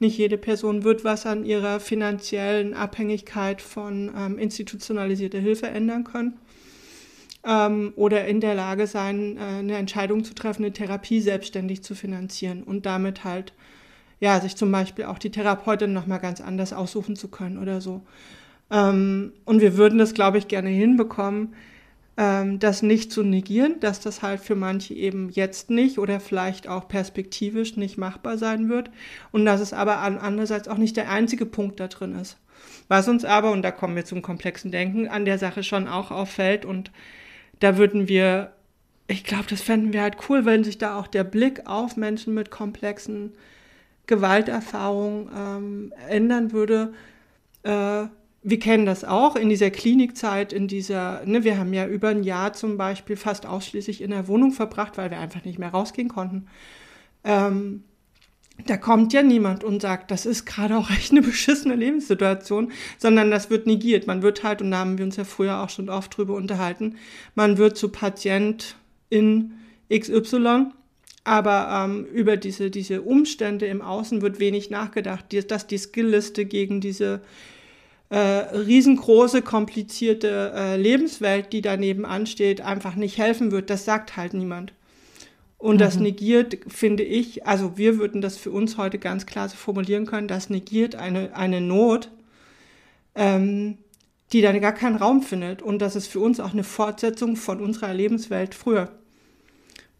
[0.00, 6.38] Nicht jede Person wird was an ihrer finanziellen Abhängigkeit von ähm, institutionalisierter Hilfe ändern können
[7.44, 11.94] ähm, oder in der Lage sein, äh, eine Entscheidung zu treffen, eine Therapie selbstständig zu
[11.94, 13.52] finanzieren und damit halt
[14.20, 17.80] ja sich zum Beispiel auch die Therapeutin noch mal ganz anders aussuchen zu können oder
[17.80, 18.02] so.
[18.70, 21.54] Ähm, und wir würden das, glaube ich, gerne hinbekommen,
[22.18, 26.68] ähm, das nicht zu negieren, dass das halt für manche eben jetzt nicht oder vielleicht
[26.68, 28.90] auch perspektivisch nicht machbar sein wird
[29.30, 32.36] und dass es aber andererseits auch nicht der einzige Punkt da drin ist.
[32.88, 36.10] Was uns aber, und da kommen wir zum komplexen Denken, an der Sache schon auch
[36.10, 36.90] auffällt und
[37.60, 38.52] da würden wir,
[39.06, 42.34] ich glaube, das fänden wir halt cool, wenn sich da auch der Blick auf Menschen
[42.34, 43.32] mit komplexen
[44.08, 46.94] Gewalterfahrungen ähm, ändern würde.
[47.62, 48.06] Äh,
[48.42, 52.22] wir kennen das auch in dieser Klinikzeit, in dieser, ne, wir haben ja über ein
[52.22, 56.08] Jahr zum Beispiel fast ausschließlich in der Wohnung verbracht, weil wir einfach nicht mehr rausgehen
[56.08, 56.46] konnten.
[57.24, 57.82] Ähm,
[58.66, 63.30] da kommt ja niemand und sagt, das ist gerade auch echt eine beschissene Lebenssituation, sondern
[63.30, 64.06] das wird negiert.
[64.06, 66.96] Man wird halt, und da haben wir uns ja früher auch schon oft drüber unterhalten,
[67.34, 68.76] man wird zu Patient
[69.10, 69.54] in
[69.92, 70.66] XY,
[71.24, 76.80] aber ähm, über diese, diese Umstände im Außen wird wenig nachgedacht, dass die Skillliste gegen
[76.80, 77.20] diese
[78.10, 83.70] äh, riesengroße, komplizierte äh, Lebenswelt, die daneben ansteht, einfach nicht helfen wird.
[83.70, 84.72] Das sagt halt niemand.
[85.58, 85.78] Und mhm.
[85.80, 90.06] das negiert, finde ich, also wir würden das für uns heute ganz klar so formulieren
[90.06, 92.10] können, das negiert eine, eine Not,
[93.14, 93.78] ähm,
[94.32, 95.62] die dann gar keinen Raum findet.
[95.62, 98.90] Und das ist für uns auch eine Fortsetzung von unserer Lebenswelt früher.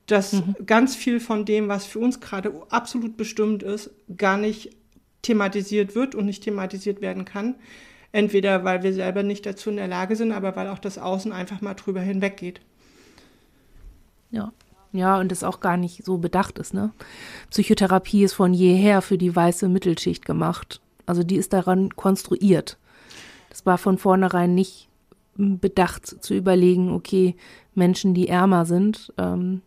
[0.06, 0.54] Dass mhm.
[0.64, 4.70] ganz viel von dem, was für uns gerade absolut bestimmt ist, gar nicht
[5.22, 7.56] thematisiert wird und nicht thematisiert werden kann.
[8.12, 11.32] Entweder weil wir selber nicht dazu in der Lage sind, aber weil auch das Außen
[11.32, 12.60] einfach mal drüber hinweggeht.
[14.30, 14.52] Ja,
[14.92, 16.92] ja, und das auch gar nicht so bedacht ist, ne?
[17.50, 20.80] Psychotherapie ist von jeher für die weiße Mittelschicht gemacht.
[21.04, 22.78] Also die ist daran konstruiert.
[23.50, 24.88] Das war von vornherein nicht
[25.36, 27.36] bedacht zu überlegen, okay,
[27.74, 29.62] Menschen, die ärmer sind, ähm,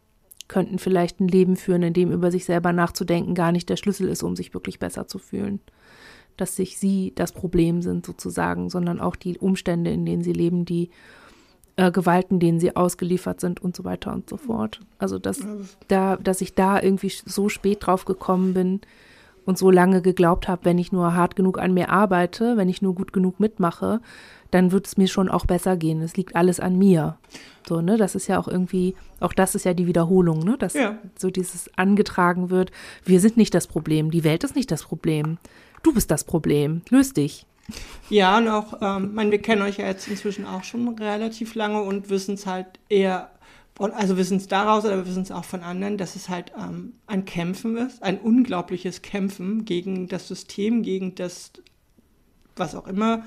[0.47, 4.09] könnten vielleicht ein Leben führen, in dem über sich selber nachzudenken gar nicht der Schlüssel
[4.09, 5.61] ist, um sich wirklich besser zu fühlen.
[6.37, 10.65] Dass sich sie das Problem sind sozusagen, sondern auch die Umstände, in denen sie leben,
[10.65, 10.89] die
[11.75, 14.81] äh, Gewalten, denen sie ausgeliefert sind und so weiter und so fort.
[14.97, 15.39] Also dass
[15.87, 18.81] da, dass ich da irgendwie so spät drauf gekommen bin
[19.45, 22.81] und so lange geglaubt habe, wenn ich nur hart genug an mir arbeite, wenn ich
[22.81, 24.01] nur gut genug mitmache,
[24.51, 26.01] dann wird es mir schon auch besser gehen.
[26.01, 27.17] Es liegt alles an mir.
[27.67, 30.73] So, ne, das ist ja auch irgendwie, auch das ist ja die Wiederholung, ne, dass
[30.73, 30.97] ja.
[31.17, 32.71] so dieses angetragen wird,
[33.05, 35.37] wir sind nicht das Problem, die Welt ist nicht das Problem.
[35.83, 36.81] Du bist das Problem.
[36.89, 37.45] Löst dich.
[38.09, 41.81] Ja, und auch, ähm, mein, wir kennen euch ja jetzt inzwischen auch schon relativ lange
[41.81, 43.31] und wissen es halt eher,
[43.79, 47.25] also wissen es daraus, aber wissen es auch von anderen, dass es halt ähm, ein
[47.25, 51.51] Kämpfen ist, ein unglaubliches Kämpfen gegen das System, gegen das,
[52.55, 53.23] was auch immer,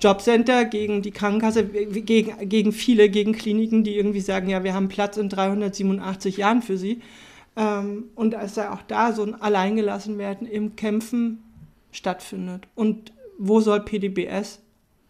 [0.00, 4.88] Jobcenter, gegen die Krankenkasse, gegen, gegen viele, gegen Kliniken, die irgendwie sagen, ja, wir haben
[4.88, 7.02] Platz in 387 Jahren für sie.
[7.56, 11.42] Ähm, und dass ja auch da so ein Alleingelassenwerden im Kämpfen
[11.92, 12.66] stattfindet.
[12.74, 14.60] Und wo soll PDBS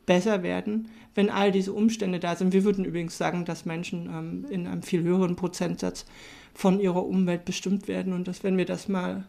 [0.08, 2.52] besser werden, wenn all diese Umstände da sind.
[2.52, 6.06] Wir würden übrigens sagen, dass Menschen ähm, in einem viel höheren Prozentsatz
[6.54, 9.24] von ihrer Umwelt bestimmt werden und dass wenn wir das mal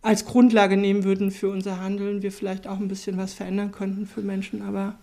[0.00, 4.06] als Grundlage nehmen würden für unser Handeln, wir vielleicht auch ein bisschen was verändern könnten
[4.06, 4.96] für Menschen, aber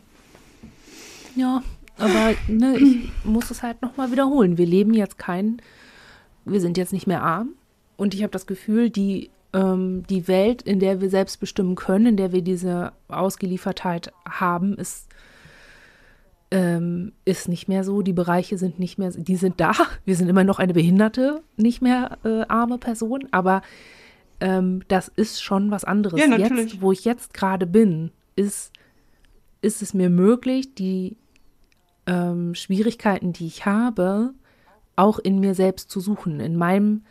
[1.35, 1.63] ja,
[1.97, 4.57] aber ne, ich muss es halt nochmal wiederholen.
[4.57, 5.61] Wir leben jetzt kein,
[6.45, 7.49] wir sind jetzt nicht mehr arm
[7.95, 12.05] und ich habe das Gefühl, die ähm, die Welt, in der wir selbst bestimmen können,
[12.07, 15.07] in der wir diese Ausgeliefertheit haben, ist,
[16.51, 18.01] ähm, ist nicht mehr so.
[18.01, 19.73] Die Bereiche sind nicht mehr, die sind da.
[20.05, 23.61] Wir sind immer noch eine behinderte, nicht mehr äh, arme Person, aber
[24.39, 26.19] ähm, das ist schon was anderes.
[26.19, 26.73] Ja, natürlich.
[26.73, 28.71] Jetzt, wo ich jetzt gerade bin, ist,
[29.61, 31.17] ist es mir möglich, die
[32.07, 34.33] ähm, Schwierigkeiten, die ich habe,
[34.95, 37.03] auch in mir selbst zu suchen, in meinem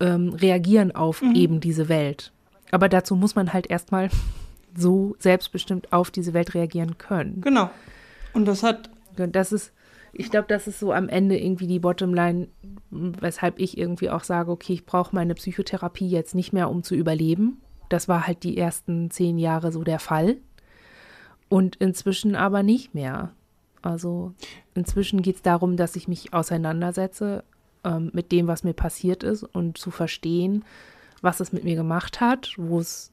[0.00, 1.34] ähm, reagieren auf mhm.
[1.34, 2.32] eben diese Welt.
[2.70, 4.10] Aber dazu muss man halt erstmal
[4.76, 7.40] so selbstbestimmt auf diese Welt reagieren können.
[7.42, 7.70] Genau.
[8.32, 8.90] Und das hat.
[9.16, 9.72] Das ist,
[10.12, 12.48] ich glaube, das ist so am Ende irgendwie die Bottomline,
[12.90, 16.94] weshalb ich irgendwie auch sage, okay, ich brauche meine Psychotherapie jetzt nicht mehr, um zu
[16.94, 17.60] überleben.
[17.88, 20.36] Das war halt die ersten zehn Jahre so der Fall.
[21.48, 23.32] Und inzwischen aber nicht mehr.
[23.82, 24.32] Also
[24.74, 27.44] inzwischen geht es darum, dass ich mich auseinandersetze
[27.84, 30.64] ähm, mit dem, was mir passiert ist und zu verstehen,
[31.22, 33.12] was es mit mir gemacht hat, wo es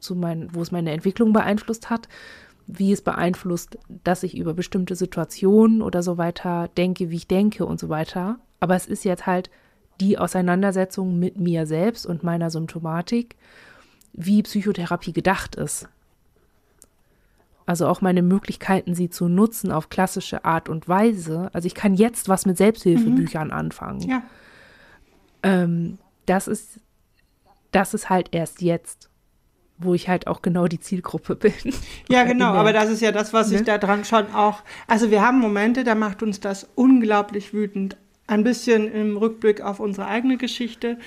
[0.00, 2.08] zu mein, wo es meine Entwicklung beeinflusst hat,
[2.66, 7.64] wie es beeinflusst, dass ich über bestimmte Situationen oder so weiter denke, wie ich denke
[7.64, 8.38] und so weiter.
[8.60, 9.50] Aber es ist jetzt halt
[10.00, 13.36] die Auseinandersetzung mit mir selbst und meiner Symptomatik,
[14.12, 15.88] wie Psychotherapie gedacht ist.
[17.68, 21.50] Also auch meine Möglichkeiten, sie zu nutzen auf klassische Art und Weise.
[21.52, 23.52] Also ich kann jetzt was mit Selbsthilfebüchern mhm.
[23.52, 24.00] anfangen.
[24.08, 24.22] Ja.
[25.42, 26.80] Ähm, das ist,
[27.70, 29.10] das ist halt erst jetzt
[29.80, 31.52] wo ich halt auch genau die Zielgruppe bin.
[32.08, 33.58] Ja, genau, aber das ist ja das, was ne?
[33.58, 34.62] ich da dran schon auch.
[34.88, 37.96] Also wir haben Momente, da macht uns das unglaublich wütend.
[38.28, 40.98] Ein bisschen im Rückblick auf unsere eigene Geschichte,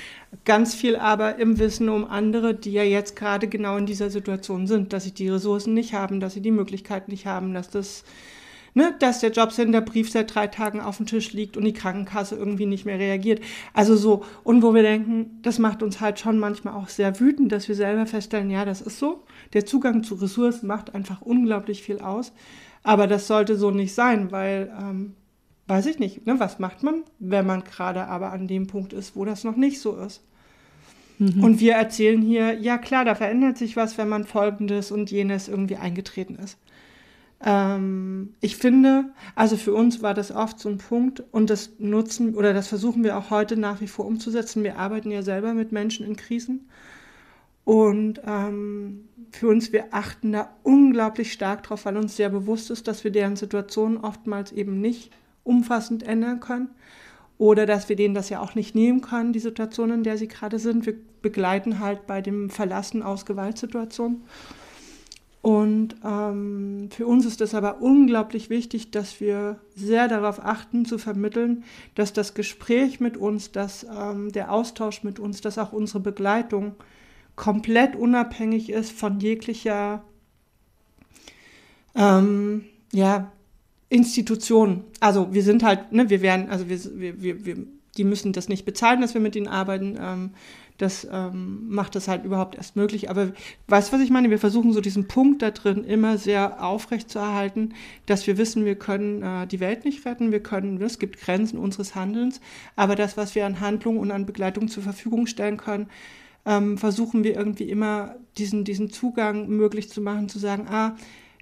[0.43, 4.67] ganz viel aber im Wissen um andere, die ja jetzt gerade genau in dieser Situation
[4.67, 8.03] sind, dass sie die Ressourcen nicht haben, dass sie die Möglichkeit nicht haben, dass das
[8.74, 12.65] ne, dass der Jobcenter-Brief seit drei Tagen auf dem Tisch liegt und die Krankenkasse irgendwie
[12.65, 13.41] nicht mehr reagiert.
[13.74, 17.51] Also so, und wo wir denken, das macht uns halt schon manchmal auch sehr wütend,
[17.51, 19.24] dass wir selber feststellen, ja, das ist so.
[19.53, 22.32] Der Zugang zu Ressourcen macht einfach unglaublich viel aus.
[22.84, 25.13] Aber das sollte so nicht sein, weil, ähm,
[25.68, 29.16] weiß ich nicht, ne, was macht man, wenn man gerade aber an dem Punkt ist,
[29.16, 30.24] wo das noch nicht so ist.
[31.20, 31.43] Mhm.
[31.43, 35.47] Und wir erzählen hier, ja klar, da verändert sich was, wenn man Folgendes und jenes
[35.47, 36.57] irgendwie eingetreten ist.
[37.43, 39.05] Ähm, ich finde,
[39.36, 43.03] also für uns war das oft so ein Punkt und das nutzen oder das versuchen
[43.03, 44.64] wir auch heute nach wie vor umzusetzen.
[44.64, 46.68] Wir arbeiten ja selber mit Menschen in Krisen
[47.64, 52.88] und ähm, für uns, wir achten da unglaublich stark drauf, weil uns sehr bewusst ist,
[52.88, 55.12] dass wir deren Situation oftmals eben nicht
[55.43, 56.69] umfassend ändern können
[57.37, 60.27] oder dass wir denen das ja auch nicht nehmen können, die Situation, in der sie
[60.27, 60.85] gerade sind.
[60.85, 64.23] Wir begleiten halt bei dem Verlassen aus Gewaltsituationen.
[65.41, 70.99] Und ähm, für uns ist es aber unglaublich wichtig, dass wir sehr darauf achten, zu
[70.99, 71.63] vermitteln,
[71.95, 76.75] dass das Gespräch mit uns, dass ähm, der Austausch mit uns, dass auch unsere Begleitung
[77.35, 80.03] komplett unabhängig ist von jeglicher
[81.95, 83.31] ähm, ja,
[83.91, 84.85] Institution.
[85.01, 86.79] Also wir sind halt, ne, wir werden, also wir,
[87.21, 87.57] wir, wir,
[87.97, 89.97] die müssen das nicht bezahlen, dass wir mit ihnen arbeiten.
[89.99, 90.29] Ähm,
[90.77, 93.09] das ähm, macht das halt überhaupt erst möglich.
[93.09, 93.33] Aber
[93.67, 94.29] weißt du, was ich meine?
[94.29, 97.73] Wir versuchen so diesen Punkt da drin immer sehr aufrecht zu erhalten,
[98.05, 101.59] dass wir wissen, wir können äh, die Welt nicht retten, wir können, es gibt Grenzen
[101.59, 102.39] unseres Handelns,
[102.77, 105.87] aber das, was wir an Handlung und an Begleitung zur Verfügung stellen können,
[106.45, 110.95] ähm, versuchen wir irgendwie immer diesen, diesen Zugang möglich zu machen, zu sagen, ah,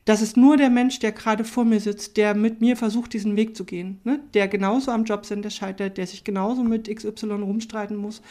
[0.10, 3.36] das ist nur der Mensch, der gerade vor mir sitzt, der mit mir versucht, diesen
[3.36, 4.20] Weg zu gehen, ne?
[4.34, 8.24] der genauso am Jobcenter scheitert, der sich genauso mit XY rumstreiten muss,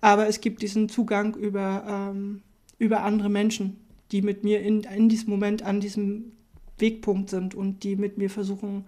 [0.00, 2.42] aber es gibt diesen Zugang über, ähm,
[2.78, 3.78] über andere Menschen,
[4.12, 6.30] die mit mir in, in diesem Moment an diesem
[6.78, 8.84] Wegpunkt sind und die mit mir versuchen,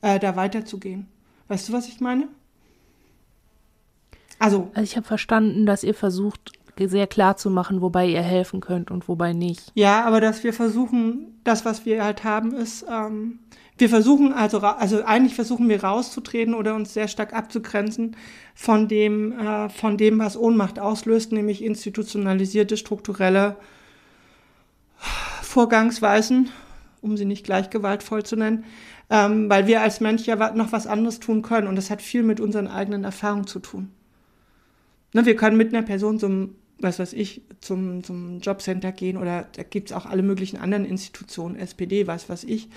[0.00, 1.08] äh, da weiterzugehen.
[1.48, 2.28] Weißt du, was ich meine?
[4.38, 6.52] Also, also ich habe verstanden, dass ihr versucht,
[6.88, 9.72] sehr klar zu machen, wobei ihr helfen könnt und wobei nicht.
[9.74, 13.40] Ja, aber dass wir versuchen, das, was wir halt haben, ist, ähm,
[13.80, 18.14] wir versuchen also, also eigentlich versuchen wir rauszutreten oder uns sehr stark abzugrenzen
[18.54, 23.56] von dem, äh, von dem, was Ohnmacht auslöst, nämlich institutionalisierte strukturelle
[25.42, 26.50] Vorgangsweisen,
[27.00, 28.64] um sie nicht gleich gewaltvoll zu nennen,
[29.08, 32.22] ähm, weil wir als Mensch ja noch was anderes tun können und das hat viel
[32.22, 33.90] mit unseren eigenen Erfahrungen zu tun.
[35.14, 39.46] Ne, wir können mit einer Person zum was weiß ich, zum, zum Jobcenter gehen oder
[39.52, 42.68] da gibt es auch alle möglichen anderen Institutionen, SPD, was weiß ich.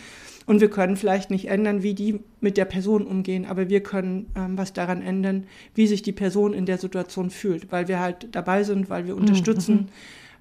[0.45, 4.29] Und wir können vielleicht nicht ändern, wie die mit der Person umgehen, aber wir können
[4.35, 8.27] ähm, was daran ändern, wie sich die Person in der Situation fühlt, weil wir halt
[8.31, 9.75] dabei sind, weil wir mhm, unterstützen.
[9.75, 9.87] Mhm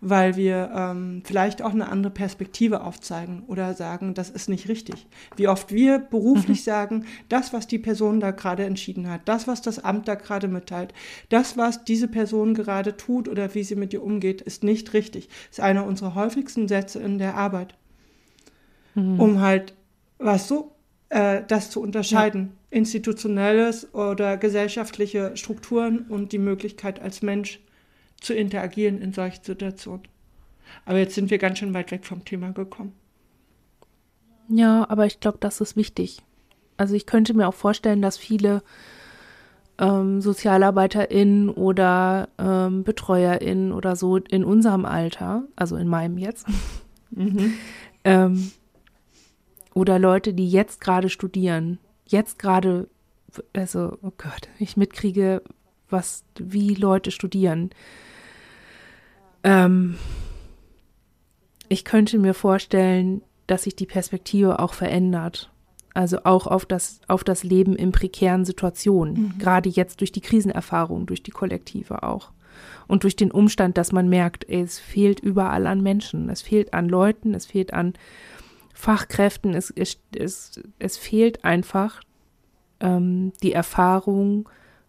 [0.04, 5.06] weil wir ähm, vielleicht auch eine andere Perspektive aufzeigen oder sagen, das ist nicht richtig.
[5.36, 6.64] Wie oft wir beruflich mhm.
[6.64, 10.48] sagen, das, was die Person da gerade entschieden hat, das, was das Amt da gerade
[10.48, 10.92] mitteilt,
[11.28, 15.28] das, was diese Person gerade tut oder wie sie mit ihr umgeht, ist nicht richtig.
[15.28, 17.76] Das ist einer unserer häufigsten Sätze in der Arbeit.
[18.96, 19.20] Mhm.
[19.20, 19.72] Um halt,
[20.18, 20.72] was so,
[21.10, 22.54] äh, das zu unterscheiden.
[22.72, 22.78] Ja.
[22.78, 27.60] Institutionelles oder gesellschaftliche Strukturen und die Möglichkeit als Mensch
[28.22, 30.06] zu interagieren in solchen Situationen.
[30.84, 32.92] Aber jetzt sind wir ganz schön weit weg vom Thema gekommen.
[34.48, 36.22] Ja, aber ich glaube, das ist wichtig.
[36.76, 38.62] Also ich könnte mir auch vorstellen, dass viele
[39.78, 46.46] ähm, SozialarbeiterInnen oder ähm, BetreuerInnen oder so in unserem Alter, also in meinem jetzt.
[47.14, 47.52] Mhm.
[48.04, 48.52] ähm,
[49.74, 52.88] oder Leute, die jetzt gerade studieren, jetzt gerade,
[53.52, 55.42] also, oh Gott, ich mitkriege,
[55.90, 57.68] was, wie Leute studieren.
[59.44, 59.96] Ähm,
[61.68, 65.50] ich könnte mir vorstellen, dass sich die Perspektive auch verändert.
[65.94, 69.14] Also auch auf das, auf das Leben in prekären Situationen.
[69.14, 69.38] Mhm.
[69.38, 72.30] Gerade jetzt durch die Krisenerfahrung, durch die Kollektive auch.
[72.88, 76.28] Und durch den Umstand, dass man merkt, ey, es fehlt überall an Menschen.
[76.28, 77.94] Es fehlt an Leuten, es fehlt an
[78.74, 82.00] Fachkräften, es, es, es, es fehlt einfach
[82.80, 84.48] ähm, die Erfahrung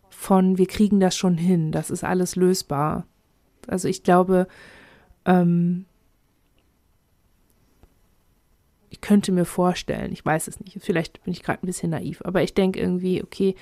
[0.10, 3.06] von, wir kriegen das schon hin, das ist alles lösbar.
[3.70, 4.48] Also ich glaube,
[5.26, 5.86] ähm,
[8.90, 12.22] ich könnte mir vorstellen, ich weiß es nicht, vielleicht bin ich gerade ein bisschen naiv,
[12.24, 13.56] aber ich denke irgendwie, okay,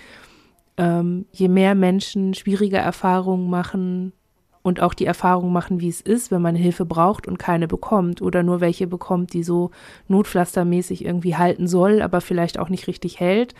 [0.77, 4.13] ähm, je mehr Menschen schwierige Erfahrungen machen
[4.61, 8.21] und auch die Erfahrung machen, wie es ist, wenn man Hilfe braucht und keine bekommt
[8.21, 9.71] oder nur welche bekommt, die so
[10.07, 13.55] notpflastermäßig irgendwie halten soll, aber vielleicht auch nicht richtig hält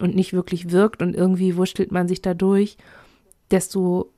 [0.00, 2.76] und nicht wirklich wirkt und irgendwie wurschtelt man sich dadurch,
[3.50, 4.10] desto,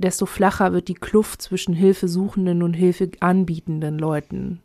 [0.00, 4.60] desto flacher wird die Kluft zwischen Hilfesuchenden und Hilfe anbietenden Leuten.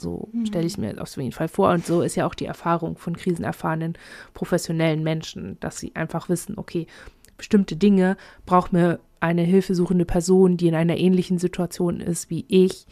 [0.00, 0.46] So mhm.
[0.46, 1.70] stelle ich mir auf jeden Fall vor.
[1.70, 3.94] Und so ist ja auch die Erfahrung von krisenerfahrenen
[4.34, 6.86] professionellen Menschen, dass sie einfach wissen, okay,
[7.36, 12.86] bestimmte Dinge braucht mir eine hilfesuchende Person, die in einer ähnlichen Situation ist wie ich.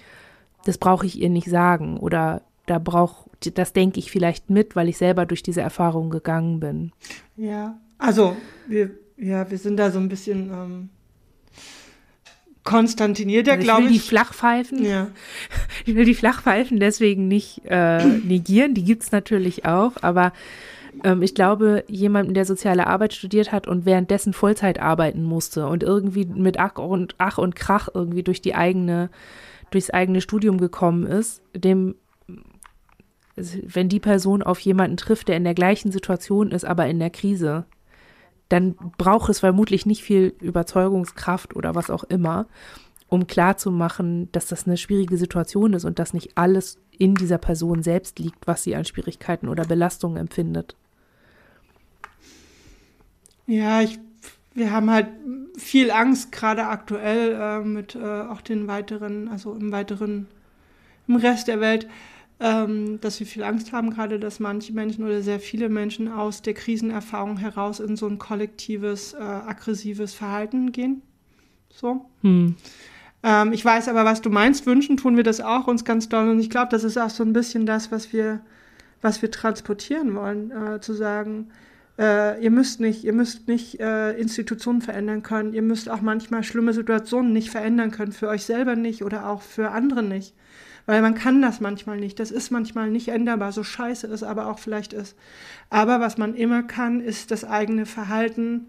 [0.65, 1.99] Das brauche ich ihr nicht sagen.
[1.99, 6.61] Oder da braucht, das denke ich vielleicht mit, weil ich selber durch diese Erfahrung gegangen
[6.61, 6.93] bin.
[7.37, 8.37] Ja, also
[8.69, 10.89] wir, ja, wir sind da so ein bisschen ähm,
[12.71, 13.89] konstantiniert er, also glaube ich.
[13.89, 14.85] Will die Flachpfeifen.
[14.85, 15.09] Ja.
[15.87, 18.75] Ich will die Flachpfeifen deswegen nicht äh, negieren.
[18.75, 20.33] Die gibt es natürlich auch, aber
[21.05, 25.83] ähm, ich glaube, jemandem, der soziale Arbeit studiert hat und währenddessen Vollzeit arbeiten musste und
[25.83, 29.11] irgendwie mit Ach und Ach und Krach irgendwie durch die eigene,
[29.71, 31.95] durchs eigene Studium gekommen ist, dem
[33.37, 37.11] wenn die Person auf jemanden trifft, der in der gleichen Situation ist, aber in der
[37.11, 37.65] Krise,
[38.51, 42.47] dann braucht es vermutlich nicht viel Überzeugungskraft oder was auch immer,
[43.09, 47.83] um klarzumachen, dass das eine schwierige Situation ist und dass nicht alles in dieser Person
[47.83, 50.77] selbst liegt, was sie an Schwierigkeiten oder Belastungen empfindet.
[53.47, 53.99] Ja, ich,
[54.55, 55.09] wir haben halt
[55.57, 60.27] viel Angst, gerade aktuell äh, mit äh, auch den weiteren, also im weiteren,
[61.07, 61.89] im Rest der Welt,
[62.41, 66.41] ähm, dass wir viel Angst haben, gerade dass manche Menschen oder sehr viele Menschen aus
[66.41, 71.03] der Krisenerfahrung heraus in so ein kollektives, äh, aggressives Verhalten gehen.
[71.69, 72.07] So.
[72.23, 72.57] Hm.
[73.23, 74.65] Ähm, ich weiß aber, was du meinst.
[74.65, 76.31] Wünschen tun wir das auch uns ganz doll.
[76.31, 78.41] Und ich glaube, das ist auch so ein bisschen das, was wir,
[79.03, 81.49] was wir transportieren wollen, äh, zu sagen,
[81.99, 86.43] äh, ihr müsst nicht, ihr müsst nicht äh, Institutionen verändern können, ihr müsst auch manchmal
[86.43, 90.35] schlimme Situationen nicht verändern können, für euch selber nicht oder auch für andere nicht.
[90.87, 92.19] Weil man kann das manchmal nicht.
[92.19, 95.17] Das ist manchmal nicht änderbar, so scheiße es aber auch vielleicht ist.
[95.69, 98.67] Aber was man immer kann, ist das eigene Verhalten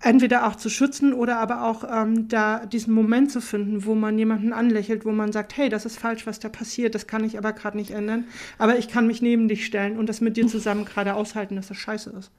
[0.00, 4.16] entweder auch zu schützen oder aber auch ähm, da diesen Moment zu finden, wo man
[4.18, 7.36] jemanden anlächelt, wo man sagt, hey, das ist falsch, was da passiert, das kann ich
[7.36, 8.24] aber gerade nicht ändern,
[8.58, 11.68] aber ich kann mich neben dich stellen und das mit dir zusammen gerade aushalten, dass
[11.68, 12.30] das scheiße ist.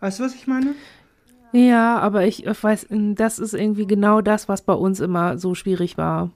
[0.00, 0.74] Weißt du, was ich meine?
[1.52, 5.98] Ja, aber ich weiß, das ist irgendwie genau das, was bei uns immer so schwierig
[5.98, 6.30] war.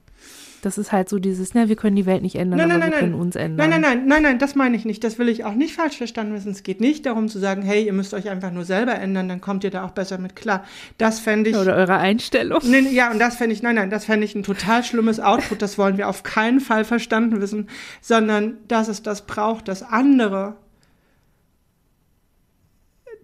[0.61, 2.89] Das ist halt so dieses, ne, wir können die Welt nicht ändern, nein, aber nein,
[2.89, 3.69] wir nein, können uns ändern.
[3.69, 5.03] Nein, nein, nein, nein, nein, das meine ich nicht.
[5.03, 6.51] Das will ich auch nicht falsch verstanden wissen.
[6.51, 9.41] Es geht nicht darum zu sagen, hey, ihr müsst euch einfach nur selber ändern, dann
[9.41, 10.63] kommt ihr da auch besser mit klar.
[10.97, 11.55] Das fände ich.
[11.55, 12.61] Oder eure Einstellung.
[12.63, 15.61] Nee, ja, und das fände ich, nein, nein, das fände ich ein total schlimmes Output.
[15.61, 17.69] Das wollen wir auf keinen Fall verstanden wissen,
[18.01, 20.55] sondern dass es das braucht, dass andere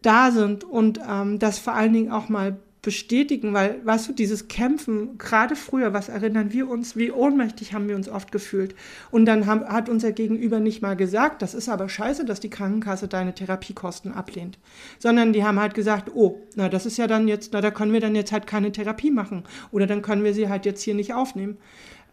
[0.02, 4.50] da sind und ähm, das vor allen Dingen auch mal bestätigen, weil, weißt du, dieses
[4.50, 8.76] Kämpfen, gerade früher, was erinnern wir uns, wie ohnmächtig haben wir uns oft gefühlt.
[9.10, 12.50] Und dann haben, hat unser Gegenüber nicht mal gesagt, das ist aber scheiße, dass die
[12.50, 14.60] Krankenkasse deine Therapiekosten ablehnt,
[15.00, 17.94] sondern die haben halt gesagt, oh, na, das ist ja dann jetzt, na, da können
[17.94, 20.94] wir dann jetzt halt keine Therapie machen oder dann können wir sie halt jetzt hier
[20.94, 21.58] nicht aufnehmen.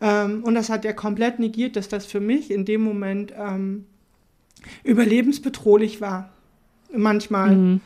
[0.01, 3.87] Ähm, und das hat er komplett negiert, dass das für mich in dem Moment ähm,
[4.85, 6.31] überlebensbedrohlich war.
[6.93, 7.57] Manchmal.
[7.57, 7.81] Mhm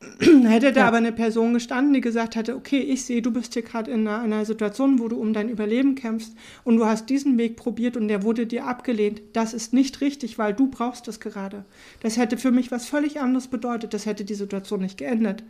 [0.20, 0.88] Hätte da ja.
[0.88, 4.08] aber eine Person gestanden, die gesagt hätte, okay, ich sehe, du bist hier gerade in
[4.08, 6.34] einer, einer, Situation, wo du um dein Überleben kämpfst
[6.64, 9.20] und du hast diesen Weg probiert und der wurde dir abgelehnt.
[9.34, 11.64] Das ist nicht richtig, weil du brauchst es gerade.
[12.00, 13.92] Das hätte für mich was völlig anderes bedeutet.
[13.92, 15.42] Das hätte die Situation nicht geändert.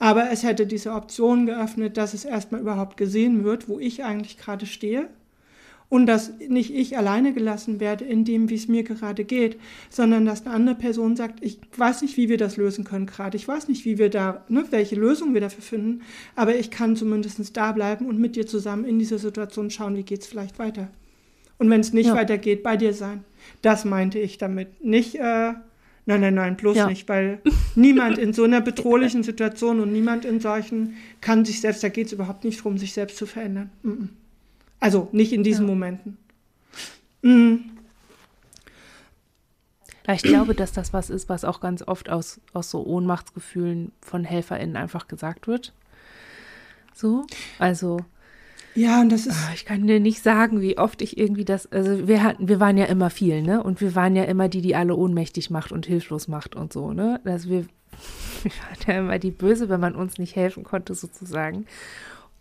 [0.00, 4.38] Aber es hätte diese Option geöffnet, dass es erstmal überhaupt gesehen wird, wo ich eigentlich
[4.38, 5.08] gerade stehe
[5.88, 9.58] und dass nicht ich alleine gelassen werde in dem, wie es mir gerade geht,
[9.90, 13.36] sondern dass eine andere Person sagt, ich weiß nicht, wie wir das lösen können gerade,
[13.36, 16.02] ich weiß nicht, wie wir da, ne, welche Lösung wir dafür finden,
[16.36, 20.02] aber ich kann zumindest da bleiben und mit dir zusammen in dieser Situation schauen, wie
[20.02, 20.88] geht es vielleicht weiter.
[21.58, 22.14] Und wenn es nicht ja.
[22.14, 23.24] weitergeht, bei dir sein.
[23.62, 24.82] Das meinte ich damit.
[24.82, 25.52] Nicht, äh,
[26.06, 26.86] nein, nein, nein, bloß ja.
[26.88, 27.40] nicht, weil
[27.74, 32.08] niemand in so einer bedrohlichen Situation und niemand in solchen kann sich selbst, da geht
[32.08, 33.70] es überhaupt nicht darum, sich selbst zu verändern.
[33.82, 34.08] Mm -mm.
[34.84, 35.72] Also nicht in diesen ja.
[35.72, 36.18] Momenten.
[37.22, 37.70] Mhm.
[40.12, 44.24] Ich glaube, dass das was ist, was auch ganz oft aus, aus so Ohnmachtsgefühlen von
[44.24, 45.72] HelferInnen einfach gesagt wird.
[46.92, 47.24] So,
[47.58, 47.96] also.
[48.74, 49.34] Ja, und das ist.
[49.34, 51.72] Ah, ich kann dir nicht sagen, wie oft ich irgendwie das.
[51.72, 53.62] Also, wir hatten, wir waren ja immer viel, ne?
[53.62, 56.92] Und wir waren ja immer die, die alle ohnmächtig macht und hilflos macht und so,
[56.92, 57.22] ne?
[57.24, 57.60] Dass wir,
[58.42, 61.64] wir waren ja immer die Böse, wenn man uns nicht helfen konnte, sozusagen.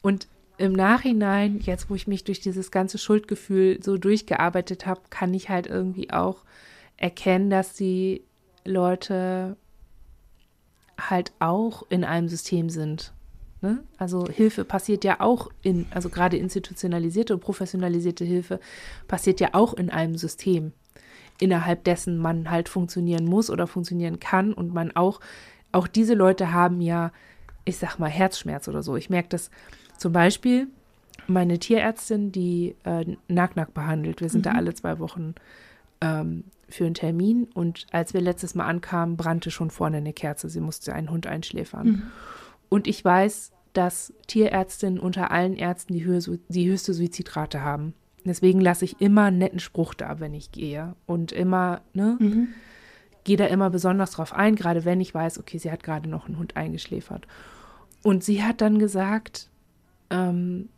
[0.02, 0.28] Und
[0.58, 5.50] im Nachhinein, jetzt wo ich mich durch dieses ganze Schuldgefühl so durchgearbeitet habe, kann ich
[5.50, 6.44] halt irgendwie auch
[6.98, 8.24] erkennen, dass die
[8.66, 9.58] Leute
[11.00, 13.14] halt auch in einem System sind.
[13.62, 13.84] Ne?
[13.98, 18.60] Also Hilfe passiert ja auch in, also gerade institutionalisierte und professionalisierte Hilfe
[19.08, 20.74] passiert ja auch in einem System,
[21.40, 25.20] innerhalb dessen man halt funktionieren muss oder funktionieren kann und man auch,
[25.72, 27.12] auch diese Leute haben ja,
[27.66, 28.98] ich sag mal, Herzschmerz oder so.
[28.98, 29.50] Ich merke das
[29.98, 30.68] zum Beispiel
[31.28, 34.22] meine Tierärztin, die äh, Nack-Nack behandelt.
[34.22, 34.50] Wir sind mhm.
[34.50, 35.36] da alle zwei Wochen
[36.02, 40.50] ähm, für einen Termin und als wir letztes Mal ankamen, brannte schon vorne eine Kerze.
[40.50, 41.88] Sie musste einen Hund einschläfern.
[41.88, 42.02] Mhm.
[42.70, 47.94] Und ich weiß, dass Tierärztinnen unter allen Ärzten die, Höhe, die höchste Suizidrate haben.
[48.26, 50.96] Deswegen lasse ich immer einen netten Spruch da, wenn ich gehe.
[51.06, 52.18] Und immer, ne?
[52.20, 52.48] Mhm.
[53.26, 56.26] Gehe da immer besonders drauf ein, gerade wenn ich weiß, okay, sie hat gerade noch
[56.26, 57.26] einen Hund eingeschläfert.
[58.02, 59.50] Und sie hat dann gesagt,
[60.14, 60.70] ähm,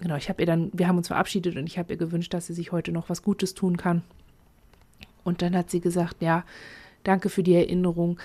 [0.00, 2.48] genau, ich habe ihr dann, wir haben uns verabschiedet und ich habe ihr gewünscht, dass
[2.48, 4.02] sie sich heute noch was Gutes tun kann.
[5.22, 6.44] Und dann hat sie gesagt, ja,
[7.04, 8.18] danke für die Erinnerung.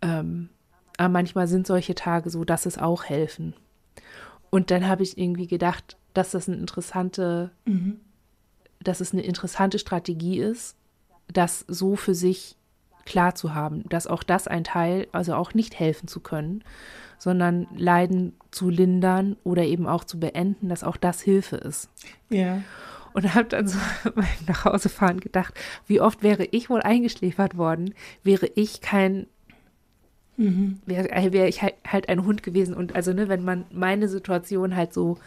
[0.00, 0.48] Ähm,
[0.96, 3.54] aber manchmal sind solche Tage so, dass es auch helfen.
[4.50, 8.00] Und dann habe ich irgendwie gedacht, dass das eine interessante, mhm.
[8.80, 10.76] dass es eine interessante Strategie ist,
[11.28, 12.56] das so für sich
[13.04, 16.62] klar zu haben, dass auch das ein Teil, also auch nicht helfen zu können,
[17.18, 21.90] sondern Leiden zu lindern oder eben auch zu beenden, dass auch das Hilfe ist.
[22.30, 22.62] Ja.
[23.12, 23.78] Und habe dann so
[24.14, 25.54] beim Nachhausefahren gedacht,
[25.86, 29.26] wie oft wäre ich wohl eingeschläfert worden, wäre ich kein
[30.36, 30.80] Mhm.
[30.86, 32.74] Wäre äh, wär ich halt, halt, ein Hund gewesen.
[32.74, 35.18] Und also, ne, wenn man meine Situation halt so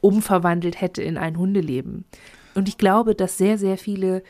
[0.00, 2.06] umverwandelt hätte in ein Hundeleben.
[2.54, 4.22] Und ich glaube, dass sehr, sehr viele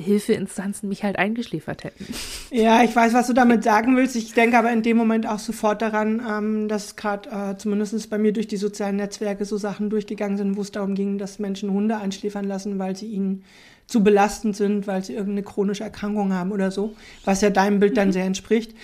[0.00, 2.06] Hilfeinstanzen mich halt eingeschläfert hätten.
[2.50, 4.16] Ja, ich weiß, was du damit sagen willst.
[4.16, 8.18] Ich denke aber in dem Moment auch sofort daran, ähm, dass gerade äh, zumindest bei
[8.18, 11.70] mir durch die sozialen Netzwerke so Sachen durchgegangen sind, wo es darum ging, dass Menschen
[11.70, 13.44] Hunde einschläfern lassen, weil sie ihnen
[13.86, 16.94] zu belastend sind, weil sie irgendeine chronische Erkrankung haben oder so,
[17.24, 18.12] was ja deinem Bild dann mhm.
[18.12, 18.74] sehr entspricht.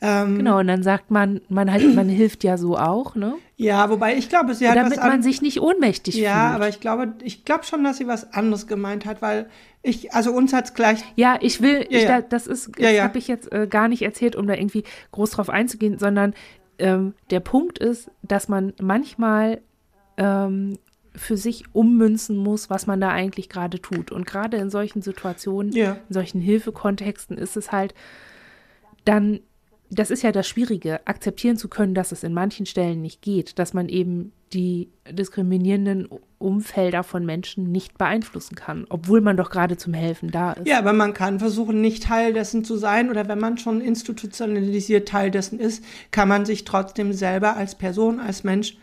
[0.00, 3.34] Ähm, genau, und dann sagt man, man halt, man hilft ja so auch, ne?
[3.56, 6.34] Ja, wobei ich glaube, sie hat Damit was man sich nicht ohnmächtig ja, fühlt.
[6.34, 9.48] Ja, aber ich glaube, ich glaube schon, dass sie was anderes gemeint hat, weil
[9.82, 11.02] ich, also uns hat es gleich.
[11.16, 12.22] Ja, ich will, ja, ich, ja.
[12.22, 15.30] das ist, das ja, habe ich jetzt äh, gar nicht erzählt, um da irgendwie groß
[15.30, 16.34] drauf einzugehen, sondern
[16.78, 19.60] ähm, der Punkt ist, dass man manchmal
[20.16, 20.78] ähm,
[21.14, 24.12] für sich ummünzen muss, was man da eigentlich gerade tut.
[24.12, 27.94] Und gerade in solchen Situationen, in solchen Hilfekontexten ist es halt
[29.04, 29.40] dann
[29.90, 33.58] das ist ja das Schwierige, akzeptieren zu können, dass es in manchen Stellen nicht geht,
[33.58, 36.08] dass man eben die diskriminierenden
[36.38, 40.66] Umfelder von Menschen nicht beeinflussen kann, obwohl man doch gerade zum Helfen da ist.
[40.66, 45.08] Ja, aber man kann versuchen, nicht Teil dessen zu sein oder wenn man schon institutionalisiert
[45.08, 48.76] Teil dessen ist, kann man sich trotzdem selber als Person, als Mensch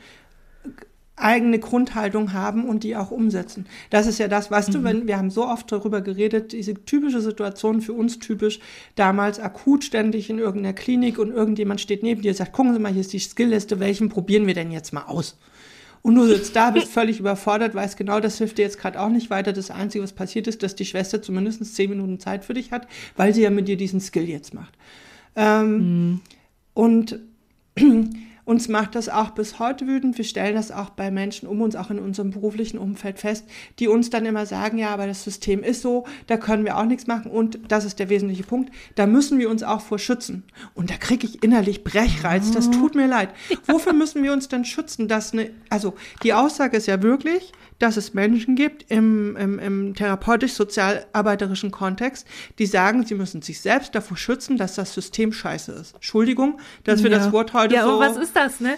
[1.18, 3.68] eigene Grundhaltung haben und die auch umsetzen.
[3.89, 4.74] Das ist ja das, weißt mhm.
[4.74, 8.59] du, wenn wir haben so oft darüber geredet, diese typische Situation für uns typisch,
[8.95, 12.80] damals akut ständig in irgendeiner Klinik und irgendjemand steht neben dir und sagt, gucken Sie
[12.80, 15.38] mal, hier ist die Skillliste, welchen probieren wir denn jetzt mal aus?
[16.01, 19.09] Und du sitzt da, bist völlig überfordert, weißt genau, das hilft dir jetzt gerade auch
[19.09, 19.53] nicht weiter.
[19.53, 22.88] Das Einzige, was passiert ist, dass die Schwester zumindest zehn Minuten Zeit für dich hat,
[23.16, 24.74] weil sie ja mit dir diesen Skill jetzt macht.
[25.36, 26.22] Ähm, mhm.
[26.76, 27.20] Und
[28.45, 30.17] uns macht das auch bis heute wütend.
[30.17, 33.45] Wir stellen das auch bei Menschen um uns, auch in unserem beruflichen Umfeld fest,
[33.79, 36.85] die uns dann immer sagen, ja, aber das System ist so, da können wir auch
[36.85, 37.31] nichts machen.
[37.31, 40.43] Und das ist der wesentliche Punkt, da müssen wir uns auch vor schützen.
[40.75, 43.29] Und da kriege ich innerlich Brechreiz, das tut mir leid.
[43.65, 45.07] Wofür müssen wir uns denn schützen?
[45.07, 49.95] Dass eine, also die Aussage ist ja wirklich, dass es Menschen gibt im, im, im
[49.95, 52.28] therapeutisch-sozialarbeiterischen Kontext,
[52.59, 55.95] die sagen, sie müssen sich selbst davor schützen, dass das System scheiße ist.
[55.95, 57.17] Entschuldigung, dass wir ja.
[57.17, 58.01] das Wort heute ja, so...
[58.01, 58.78] Ja, was ist das, ne?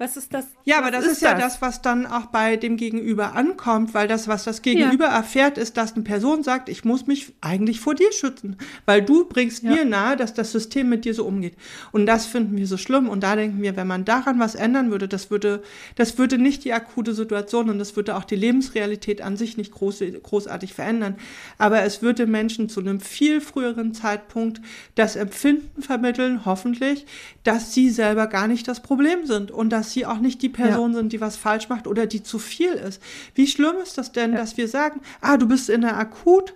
[0.00, 0.46] Was ist das?
[0.64, 1.60] Ja, aber das ist, ist ja das?
[1.60, 5.16] was dann auch bei dem Gegenüber ankommt, weil das, was das Gegenüber ja.
[5.16, 9.24] erfährt, ist, dass eine Person sagt, ich muss mich eigentlich vor dir schützen, weil du
[9.24, 9.72] bringst ja.
[9.72, 11.56] mir nahe, dass das System mit dir so umgeht.
[11.90, 13.08] Und das finden wir so schlimm.
[13.08, 15.64] Und da denken wir, wenn man daran was ändern würde, das würde,
[15.96, 19.72] das würde nicht die akute Situation und das würde auch die Lebensrealität an sich nicht
[19.72, 21.16] groß, großartig verändern.
[21.58, 24.60] Aber es würde Menschen zu einem viel früheren Zeitpunkt
[24.94, 27.04] das Empfinden vermitteln, hoffentlich,
[27.42, 30.50] dass sie selber gar nicht das Problem sind und dass dass sie auch nicht die
[30.50, 30.98] Person ja.
[30.98, 33.02] sind, die was falsch macht oder die zu viel ist.
[33.34, 34.38] Wie schlimm ist das denn, ja.
[34.38, 36.54] dass wir sagen, ah, du bist in einer akut,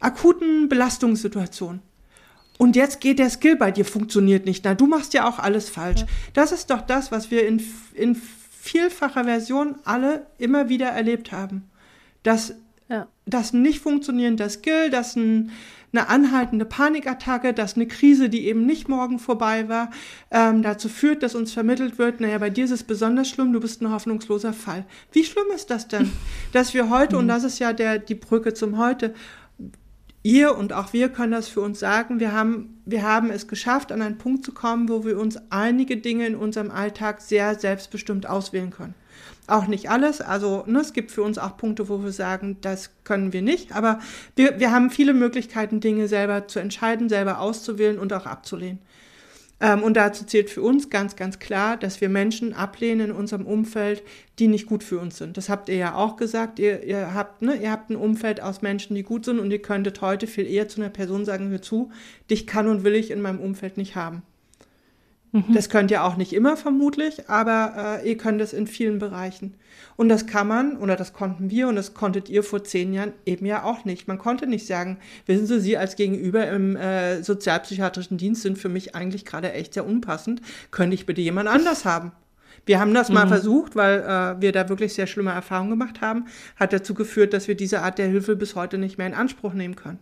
[0.00, 1.80] akuten Belastungssituation.
[2.58, 4.64] Und jetzt geht der Skill bei dir, funktioniert nicht.
[4.64, 6.00] Na, du machst ja auch alles falsch.
[6.00, 6.06] Ja.
[6.34, 7.62] Das ist doch das, was wir in,
[7.94, 8.20] in
[8.50, 11.70] vielfacher Version alle immer wieder erlebt haben.
[12.24, 12.54] Dass
[13.24, 15.50] das nicht funktionierende Skill, dass ein
[15.92, 19.90] eine anhaltende Panikattacke, dass eine Krise, die eben nicht morgen vorbei war,
[20.30, 23.60] ähm, dazu führt, dass uns vermittelt wird, naja, bei dir ist es besonders schlimm, du
[23.60, 24.84] bist ein hoffnungsloser Fall.
[25.12, 26.10] Wie schlimm ist das denn,
[26.52, 27.28] dass wir heute, und mhm.
[27.28, 29.14] das ist ja der, die Brücke zum Heute,
[30.22, 33.92] ihr und auch wir können das für uns sagen, wir haben, wir haben es geschafft,
[33.92, 38.26] an einen Punkt zu kommen, wo wir uns einige Dinge in unserem Alltag sehr selbstbestimmt
[38.26, 38.94] auswählen können.
[39.48, 40.20] Auch nicht alles.
[40.20, 43.72] Also ne, es gibt für uns auch Punkte, wo wir sagen, das können wir nicht.
[43.72, 43.98] Aber
[44.36, 48.78] wir, wir haben viele Möglichkeiten, Dinge selber zu entscheiden, selber auszuwählen und auch abzulehnen.
[49.62, 53.46] Ähm, und dazu zählt für uns ganz, ganz klar, dass wir Menschen ablehnen in unserem
[53.46, 54.02] Umfeld,
[54.40, 55.36] die nicht gut für uns sind.
[55.36, 56.58] Das habt ihr ja auch gesagt.
[56.58, 59.62] Ihr, ihr, habt, ne, ihr habt ein Umfeld aus Menschen, die gut sind und ihr
[59.62, 61.90] könntet heute viel eher zu einer Person sagen, hör zu,
[62.28, 64.22] dich kann und will ich in meinem Umfeld nicht haben.
[65.32, 65.54] Mhm.
[65.54, 69.54] Das könnt ihr auch nicht immer vermutlich, aber äh, ihr könnt es in vielen Bereichen.
[69.96, 73.12] Und das kann man, oder das konnten wir, und das konntet ihr vor zehn Jahren
[73.24, 74.08] eben ja auch nicht.
[74.08, 78.68] Man konnte nicht sagen, wissen Sie, Sie als Gegenüber im äh, sozialpsychiatrischen Dienst sind für
[78.68, 80.42] mich eigentlich gerade echt sehr unpassend.
[80.70, 82.12] Könnte ich bitte jemand anders haben?
[82.66, 83.14] Wir haben das mhm.
[83.14, 86.26] mal versucht, weil äh, wir da wirklich sehr schlimme Erfahrungen gemacht haben.
[86.56, 89.54] Hat dazu geführt, dass wir diese Art der Hilfe bis heute nicht mehr in Anspruch
[89.54, 89.98] nehmen können.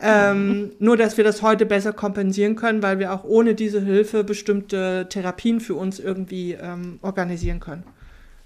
[0.00, 4.22] Ähm, nur, dass wir das heute besser kompensieren können, weil wir auch ohne diese Hilfe
[4.22, 7.82] bestimmte Therapien für uns irgendwie ähm, organisieren können.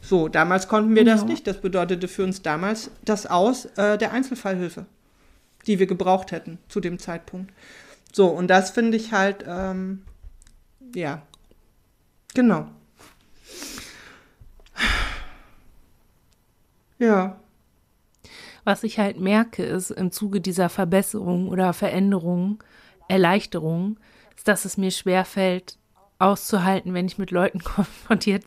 [0.01, 1.13] So, damals konnten wir ja.
[1.13, 1.47] das nicht.
[1.47, 4.87] Das bedeutete für uns damals das Aus äh, der Einzelfallhilfe,
[5.67, 7.53] die wir gebraucht hätten zu dem Zeitpunkt.
[8.13, 10.03] So, und das finde ich halt, ähm,
[10.95, 11.23] ja,
[12.35, 12.69] genau.
[16.99, 17.42] Ja.
[18.65, 22.63] Was ich halt merke, ist im Zuge dieser Verbesserung oder Veränderung,
[23.09, 23.99] Erleichterung,
[24.37, 25.79] ist, dass es mir schwerfällt,
[26.19, 28.45] auszuhalten, wenn ich mit Leuten konfrontiert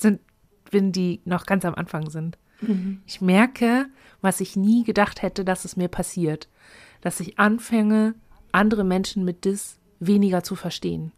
[0.72, 2.38] bin, die noch ganz am Anfang sind.
[2.62, 3.02] Mhm.
[3.06, 3.88] Ich merke,
[4.22, 6.48] was ich nie gedacht hätte, dass es mir passiert,
[7.02, 8.16] dass ich anfange,
[8.52, 11.12] andere Menschen mit Dis weniger zu verstehen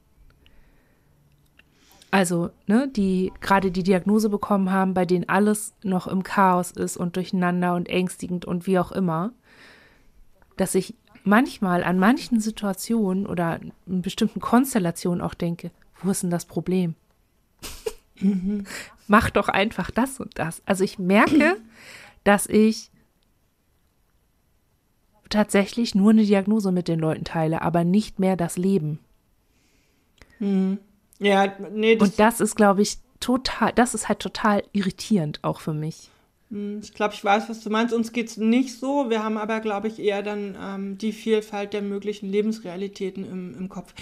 [2.11, 6.97] also ne, die gerade die Diagnose bekommen haben, bei denen alles noch im Chaos ist
[6.97, 9.31] und durcheinander und ängstigend und wie auch immer,
[10.55, 16.31] dass ich manchmal an manchen Situationen oder in bestimmten Konstellationen auch denke, wo ist denn
[16.31, 16.95] das Problem?
[18.19, 18.63] Mhm.
[19.07, 20.63] Mach doch einfach das und das.
[20.65, 21.57] Also ich merke,
[22.23, 22.89] dass ich
[25.29, 28.97] tatsächlich nur eine Diagnose mit den Leuten teile, aber nicht mehr das Leben.
[30.39, 30.79] Mhm.
[31.19, 31.95] Ja, nee.
[31.95, 36.09] Das und das ist, glaube ich, total, das ist halt total irritierend auch für mich.
[36.51, 37.93] Hm, ich glaube, ich weiß, was du meinst.
[37.93, 39.09] Uns geht es nicht so.
[39.09, 43.69] Wir haben aber, glaube ich, eher dann ähm, die Vielfalt der möglichen Lebensrealitäten im, im
[43.69, 43.93] Kopf.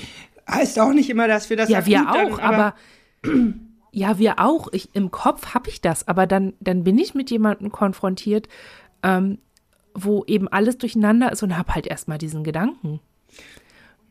[0.49, 2.75] Heißt auch nicht immer, dass wir das Ja, wir auch, dann, aber,
[3.23, 3.33] aber
[3.91, 4.67] ja, wir auch.
[4.73, 8.47] Ich, Im Kopf habe ich das, aber dann, dann bin ich mit jemandem konfrontiert,
[9.01, 9.39] ähm,
[9.95, 12.99] wo eben alles durcheinander ist und habe halt erstmal diesen Gedanken.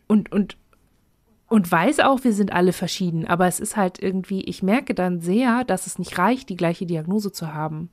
[0.07, 0.57] Und, und
[1.49, 5.21] und weiß auch, wir sind alle verschieden, aber es ist halt irgendwie, ich merke dann
[5.21, 7.91] sehr, dass es nicht reicht, die gleiche Diagnose zu haben.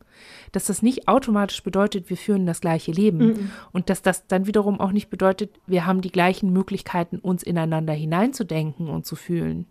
[0.54, 3.18] Dass das nicht automatisch bedeutet, wir führen das gleiche Leben.
[3.18, 3.52] Mhm.
[3.74, 7.94] Und dass das dann wiederum auch nicht bedeutet, wir haben die gleichen Möglichkeiten, uns ineinander
[7.94, 9.66] hineinzudenken und zu fühlen.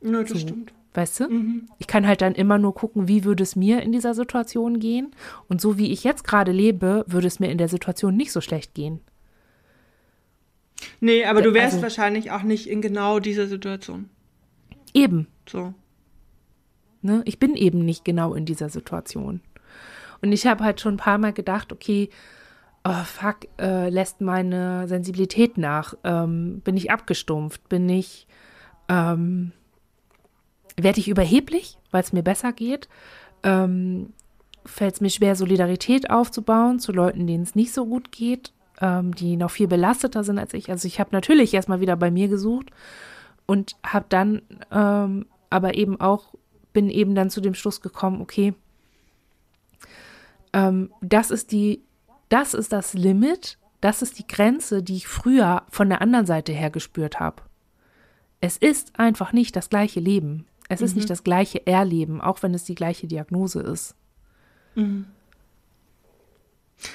[0.00, 0.38] Ja, das so.
[0.38, 0.72] stimmt.
[0.94, 1.28] Weißt du?
[1.28, 1.68] Mhm.
[1.78, 5.12] Ich kann halt dann immer nur gucken, wie würde es mir in dieser Situation gehen.
[5.48, 8.40] Und so wie ich jetzt gerade lebe, würde es mir in der Situation nicht so
[8.40, 9.00] schlecht gehen.
[11.00, 14.08] Nee, aber du wärst also, wahrscheinlich auch nicht in genau dieser Situation.
[14.94, 15.26] Eben.
[15.48, 15.74] So.
[17.02, 17.22] Ne?
[17.24, 19.40] Ich bin eben nicht genau in dieser Situation.
[20.22, 22.10] Und ich habe halt schon ein paar Mal gedacht, okay,
[22.84, 25.94] oh fuck, äh, lässt meine Sensibilität nach?
[26.04, 27.68] Ähm, bin ich abgestumpft?
[27.68, 28.26] Bin ich,
[28.88, 29.52] ähm,
[30.76, 32.88] werde ich überheblich, weil es mir besser geht?
[33.42, 34.12] Ähm,
[34.66, 38.52] Fällt es mir schwer, Solidarität aufzubauen zu Leuten, denen es nicht so gut geht?
[38.80, 40.70] Ähm, die noch viel belasteter sind als ich.
[40.70, 42.70] Also ich habe natürlich erstmal wieder bei mir gesucht
[43.46, 46.34] und habe dann ähm, aber eben auch
[46.72, 48.54] bin eben dann zu dem Schluss gekommen, okay,
[50.52, 51.82] ähm, das ist die,
[52.28, 56.52] das ist das Limit, das ist die Grenze, die ich früher von der anderen Seite
[56.52, 57.42] her gespürt habe.
[58.40, 60.46] Es ist einfach nicht das gleiche Leben.
[60.68, 60.86] Es mhm.
[60.86, 61.08] ist nicht mhm.
[61.08, 63.94] das gleiche Erleben, auch wenn es die gleiche Diagnose ist.
[64.74, 65.06] Mhm.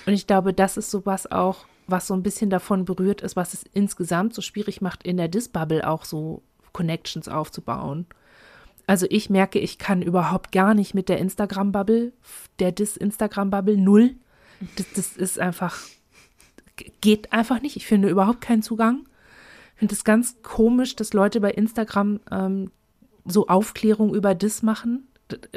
[0.05, 3.53] Und ich glaube, das ist sowas auch, was so ein bisschen davon berührt ist, was
[3.53, 6.41] es insgesamt so schwierig macht, in der Dis-Bubble auch so
[6.73, 8.05] Connections aufzubauen.
[8.88, 12.13] Also ich merke, ich kann überhaupt gar nicht mit der Instagram-Bubble,
[12.59, 14.15] der Dis-Instagram-Bubble null.
[14.75, 15.79] Das, das ist einfach,
[17.01, 17.75] geht einfach nicht.
[17.77, 19.07] Ich finde überhaupt keinen Zugang.
[19.73, 22.71] Ich finde es ganz komisch, dass Leute bei Instagram ähm,
[23.25, 25.07] so Aufklärung über Dis machen.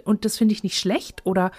[0.04, 1.52] Und das finde ich nicht schlecht oder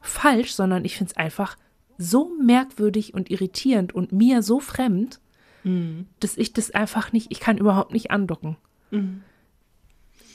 [0.00, 1.56] falsch, sondern ich finde es einfach
[1.98, 5.20] so merkwürdig und irritierend und mir so fremd,
[5.64, 6.06] mhm.
[6.20, 8.56] dass ich das einfach nicht, ich kann überhaupt nicht andocken.
[8.90, 9.22] Mhm.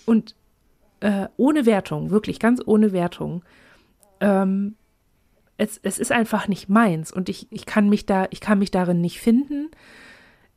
[0.06, 0.36] Und
[1.00, 3.44] äh, ohne Wertung, wirklich ganz ohne Wertung,
[4.20, 4.76] ähm,
[5.58, 8.72] es, es ist einfach nicht meins und ich, ich kann mich da, ich kann mich
[8.72, 9.70] darin nicht finden.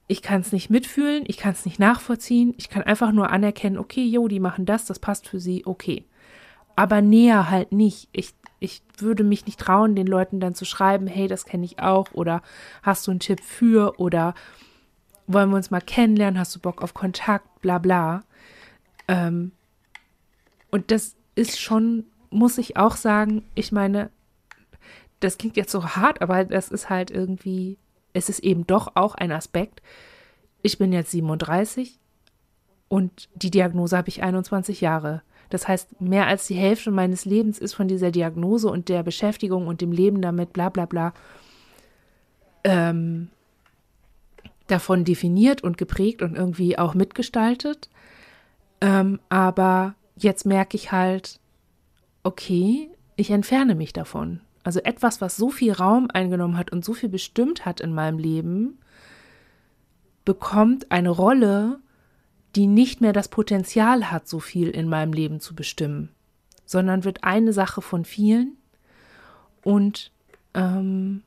[0.07, 2.55] Ich kann es nicht mitfühlen, ich kann es nicht nachvollziehen.
[2.59, 6.05] Ich kann einfach nur anerkennen, okay, jo, die machen das, das passt für sie, okay.
[6.77, 8.09] Aber näher halt nicht.
[8.13, 8.35] Ich,
[8.65, 12.13] ich würde mich nicht trauen, den Leuten dann zu schreiben, hey, das kenne ich auch
[12.13, 12.43] oder
[12.83, 14.35] hast du einen Tipp für oder
[15.27, 18.23] wollen wir uns mal kennenlernen, hast du Bock auf Kontakt, bla bla.
[19.07, 19.53] Ähm,
[20.71, 24.11] und das ist schon, muss ich auch sagen, ich meine,
[25.21, 27.79] das klingt jetzt so hart, aber das ist halt irgendwie,
[28.13, 29.83] es ist eben doch auch ein Aspekt.
[30.63, 31.99] Ich bin jetzt 37
[32.89, 35.23] und die Diagnose habe ich 21 Jahre.
[35.51, 39.67] Das heißt, mehr als die Hälfte meines Lebens ist von dieser Diagnose und der Beschäftigung
[39.67, 41.13] und dem Leben damit, bla bla bla,
[42.65, 43.29] ähm,
[44.67, 47.91] davon definiert und geprägt und irgendwie auch mitgestaltet.
[48.81, 51.41] Ähm, aber jetzt merke ich halt,
[52.23, 54.41] okay, ich entferne mich davon.
[54.65, 58.19] Also etwas, was so viel Raum eingenommen hat und so viel bestimmt hat in meinem
[58.19, 58.79] Leben,
[60.25, 61.81] bekommt eine Rolle,
[62.57, 66.11] die nicht mehr das Potenzial hat, so viel in meinem Leben zu bestimmen,
[66.65, 68.57] sondern wird eine Sache von vielen
[69.63, 70.13] und
[70.55, 71.23] ähm,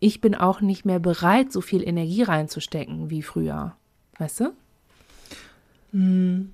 [0.00, 3.76] ich bin auch nicht mehr bereit, so viel Energie reinzustecken wie früher.
[4.18, 4.52] Weißt du?
[5.92, 6.52] Mhm.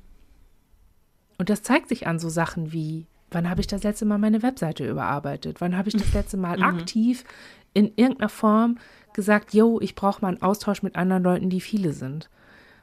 [1.38, 4.42] Und das zeigt sich an so Sachen wie, wann habe ich das letzte Mal meine
[4.42, 5.60] Webseite überarbeitet?
[5.60, 6.64] Wann habe ich das letzte Mal mhm.
[6.64, 7.24] aktiv
[7.72, 8.78] in irgendeiner Form
[9.12, 12.28] gesagt, yo, ich brauche mal einen Austausch mit anderen Leuten, die viele sind?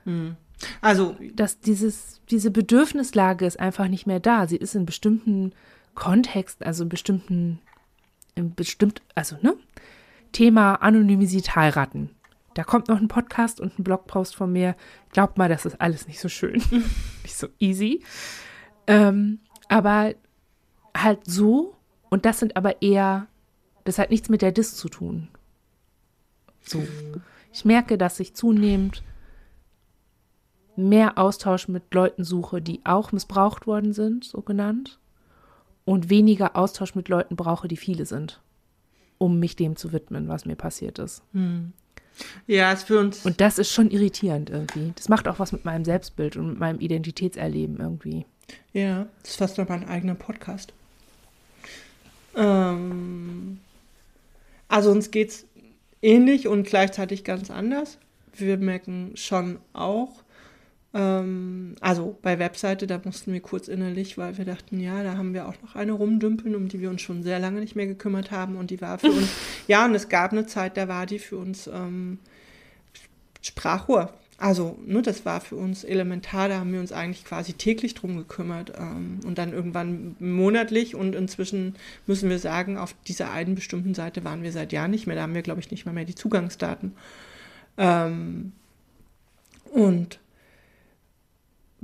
[0.05, 0.38] Mhm.
[0.82, 4.47] Also, dass dieses, diese Bedürfnislage ist einfach nicht mehr da.
[4.47, 5.53] Sie ist in bestimmten
[5.95, 7.59] Kontexten, also in bestimmten,
[8.36, 9.55] in bestimmt, also, ne?
[10.32, 12.09] Thema Anonymisierung heiraten.
[12.55, 14.76] Da kommt noch ein Podcast und ein Blogpost von mir.
[15.11, 16.53] Glaubt mal, das ist alles nicht so schön.
[17.24, 18.03] nicht so easy.
[18.88, 19.39] Ähm,
[19.70, 20.14] aber
[20.95, 21.76] halt so,
[22.09, 23.28] und das sind aber eher,
[23.86, 25.30] das hat nichts mit der Dis zu tun.
[26.61, 26.84] So.
[27.51, 29.03] Ich merke, dass ich zunehmend
[30.76, 34.99] mehr Austausch mit Leuten suche, die auch missbraucht worden sind, so genannt,
[35.86, 38.41] und weniger Austausch mit Leuten brauche, die viele sind,
[39.17, 41.24] um mich dem zu widmen, was mir passiert ist.
[41.34, 41.74] Hm.
[42.47, 43.26] Ja, ist für uns.
[43.26, 44.93] Und das ist schon irritierend irgendwie.
[44.95, 48.26] Das macht auch was mit meinem Selbstbild und mit meinem Identitätserleben irgendwie.
[48.71, 50.74] Ja, das ist fast noch mein eigener Podcast.
[52.36, 53.59] Ähm,
[54.67, 55.45] also uns geht es
[56.01, 57.97] ähnlich und gleichzeitig ganz anders.
[58.36, 60.22] Wir merken schon auch,
[60.93, 65.33] ähm, also bei Webseite, da mussten wir kurz innerlich, weil wir dachten, ja, da haben
[65.33, 68.31] wir auch noch eine rumdümpeln, um die wir uns schon sehr lange nicht mehr gekümmert
[68.31, 68.55] haben.
[68.55, 69.29] Und die war für uns,
[69.67, 72.19] ja, und es gab eine Zeit, da war die für uns ähm,
[73.41, 74.13] Sprachrohr.
[74.37, 78.17] Also, ne, das war für uns elementar, da haben wir uns eigentlich quasi täglich drum
[78.17, 81.75] gekümmert ähm, und dann irgendwann monatlich und inzwischen
[82.07, 85.21] müssen wir sagen, auf dieser einen bestimmten Seite waren wir seit Jahren nicht mehr, da
[85.21, 86.93] haben wir, glaube ich, nicht mal mehr die Zugangsdaten.
[87.77, 88.51] Ähm,
[89.71, 90.19] und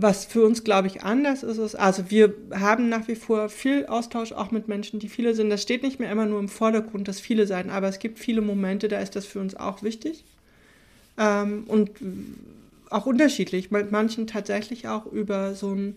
[0.01, 3.85] was für uns, glaube ich, anders ist, ist, also wir haben nach wie vor viel
[3.85, 5.49] Austausch auch mit Menschen, die viele sind.
[5.49, 8.41] Das steht nicht mehr immer nur im Vordergrund, dass viele sein, aber es gibt viele
[8.41, 10.23] Momente, da ist das für uns auch wichtig.
[11.17, 11.91] Ähm, und
[12.89, 13.71] auch unterschiedlich.
[13.71, 15.95] Mit manchen tatsächlich auch über so ein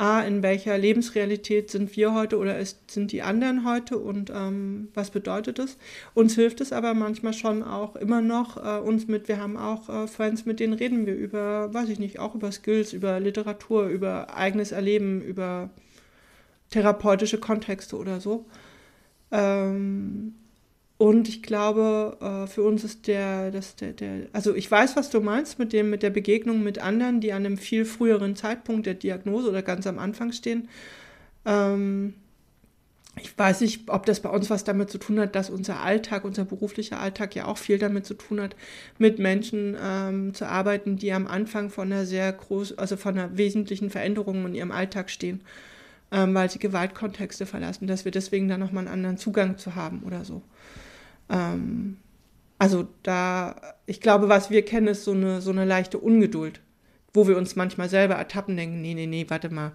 [0.00, 4.88] A, in welcher Lebensrealität sind wir heute oder ist, sind die anderen heute und ähm,
[4.94, 5.76] was bedeutet es?
[6.14, 9.90] Uns hilft es aber manchmal schon auch immer noch, äh, uns mit, wir haben auch
[9.90, 13.88] äh, Friends, mit denen reden wir über, weiß ich nicht, auch über Skills, über Literatur,
[13.88, 15.68] über eigenes Erleben, über
[16.70, 18.46] therapeutische Kontexte oder so.
[19.30, 20.34] Ähm,
[21.00, 25.08] und ich glaube, äh, für uns ist der, das, der, der, also ich weiß, was
[25.08, 28.84] du meinst mit dem, mit der Begegnung mit anderen, die an einem viel früheren Zeitpunkt
[28.84, 30.68] der Diagnose oder ganz am Anfang stehen.
[31.46, 32.12] Ähm,
[33.16, 36.26] ich weiß nicht, ob das bei uns was damit zu tun hat, dass unser Alltag,
[36.26, 38.54] unser beruflicher Alltag ja auch viel damit zu tun hat,
[38.98, 43.38] mit Menschen ähm, zu arbeiten, die am Anfang von einer sehr groß, also von einer
[43.38, 45.40] wesentlichen Veränderung in ihrem Alltag stehen,
[46.12, 50.02] ähm, weil sie Gewaltkontexte verlassen, dass wir deswegen da nochmal einen anderen Zugang zu haben
[50.04, 50.42] oder so.
[51.30, 51.96] Ähm,
[52.58, 53.56] also da,
[53.86, 56.60] ich glaube, was wir kennen, ist so eine, so eine leichte Ungeduld,
[57.14, 59.72] wo wir uns manchmal selber ertappen, denken, nee, nee, nee, warte mal,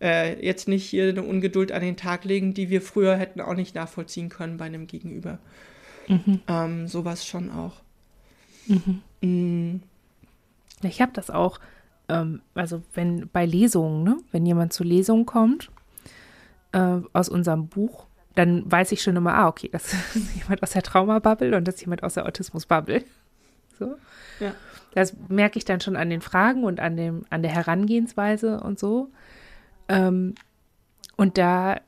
[0.00, 3.54] äh, jetzt nicht hier eine Ungeduld an den Tag legen, die wir früher hätten auch
[3.54, 5.38] nicht nachvollziehen können bei einem Gegenüber.
[6.08, 6.40] Mhm.
[6.48, 7.82] Ähm, sowas schon auch.
[8.66, 9.02] Mhm.
[9.20, 9.82] Mhm.
[10.82, 11.60] Ich habe das auch,
[12.08, 15.70] ähm, also wenn bei Lesungen, ne, wenn jemand zu Lesungen kommt
[16.72, 20.70] äh, aus unserem Buch, dann weiß ich schon immer, ah, okay, das ist jemand aus
[20.70, 23.04] der Traumabubble und das ist jemand aus der Autismusbubble.
[23.78, 23.96] So.
[24.40, 24.52] Ja.
[24.92, 28.78] Das merke ich dann schon an den Fragen und an, dem, an der Herangehensweise und
[28.78, 29.10] so.
[29.88, 30.34] Ähm,
[31.16, 31.80] und da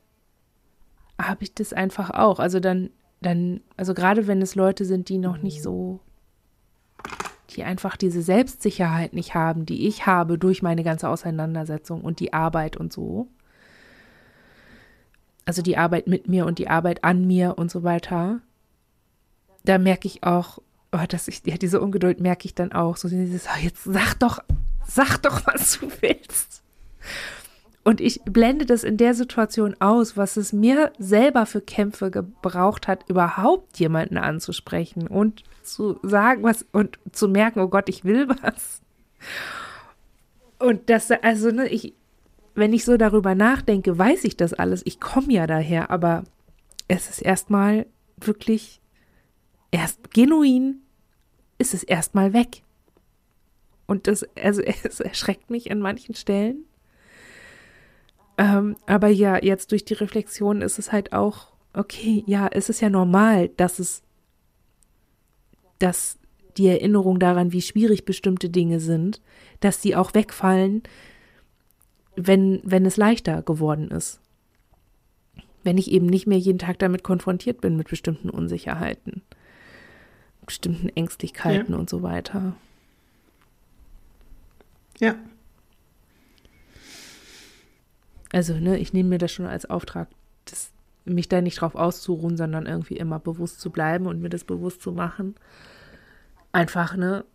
[1.21, 2.39] habe ich das einfach auch.
[2.39, 2.89] Also dann,
[3.21, 5.99] dann, also gerade wenn es Leute sind, die noch nicht so,
[7.51, 12.33] die einfach diese Selbstsicherheit nicht haben, die ich habe durch meine ganze Auseinandersetzung und die
[12.33, 13.27] Arbeit und so.
[15.45, 18.39] Also die Arbeit mit mir und die Arbeit an mir und so weiter.
[19.65, 20.59] Da merke ich auch,
[20.91, 22.97] oh, dass ich, ja, diese Ungeduld merke ich dann auch.
[22.97, 24.39] So dieses, oh, jetzt sag doch,
[24.87, 26.61] sag doch, was du willst.
[27.83, 32.87] Und ich blende das in der Situation aus, was es mir selber für Kämpfe gebraucht
[32.87, 38.29] hat, überhaupt jemanden anzusprechen und zu sagen, was und zu merken, oh Gott, ich will
[38.29, 38.81] was.
[40.59, 41.93] Und das, also, ne, ich,
[42.55, 44.81] wenn ich so darüber nachdenke, weiß ich das alles.
[44.85, 46.23] Ich komme ja daher, aber
[46.87, 47.85] es ist erstmal
[48.17, 48.81] wirklich
[49.71, 50.81] erst genuin,
[51.57, 52.63] ist es erstmal weg.
[53.87, 56.65] Und das, also es erschreckt mich an manchen Stellen.
[58.37, 62.81] Ähm, aber ja, jetzt durch die Reflexion ist es halt auch, okay, ja, es ist
[62.81, 64.01] ja normal, dass es,
[65.79, 66.17] dass
[66.57, 69.21] die Erinnerung daran, wie schwierig bestimmte Dinge sind,
[69.59, 70.83] dass die auch wegfallen,
[72.15, 74.19] wenn, wenn es leichter geworden ist.
[75.63, 79.21] Wenn ich eben nicht mehr jeden Tag damit konfrontiert bin mit bestimmten Unsicherheiten,
[80.45, 81.79] bestimmten Ängstlichkeiten ja.
[81.79, 82.55] und so weiter.
[84.99, 85.15] Ja,
[88.33, 90.07] also, ne, ich nehme mir das schon als Auftrag,
[90.45, 90.71] das,
[91.05, 94.81] mich da nicht drauf auszuruhen, sondern irgendwie immer bewusst zu bleiben und mir das bewusst
[94.81, 95.35] zu machen.
[96.51, 97.25] Einfach, ne,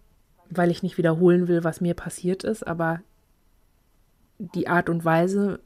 [0.50, 3.00] weil ich nicht wiederholen will, was mir passiert ist, aber
[4.38, 5.60] die Art und Weise,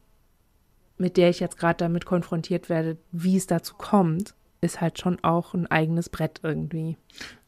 [0.98, 5.18] mit der ich jetzt gerade damit konfrontiert werde, wie es dazu kommt, ist halt schon
[5.22, 6.96] auch ein eigenes Brett irgendwie.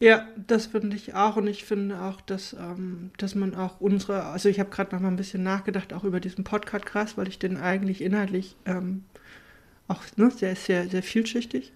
[0.00, 1.36] Ja, das finde ich auch.
[1.36, 5.00] Und ich finde auch, dass, ähm, dass man auch unsere, also ich habe gerade noch
[5.00, 9.04] mal ein bisschen nachgedacht, auch über diesen Podcast krass, weil ich den eigentlich inhaltlich ähm,
[9.86, 11.72] auch, ne, der ist sehr, sehr vielschichtig.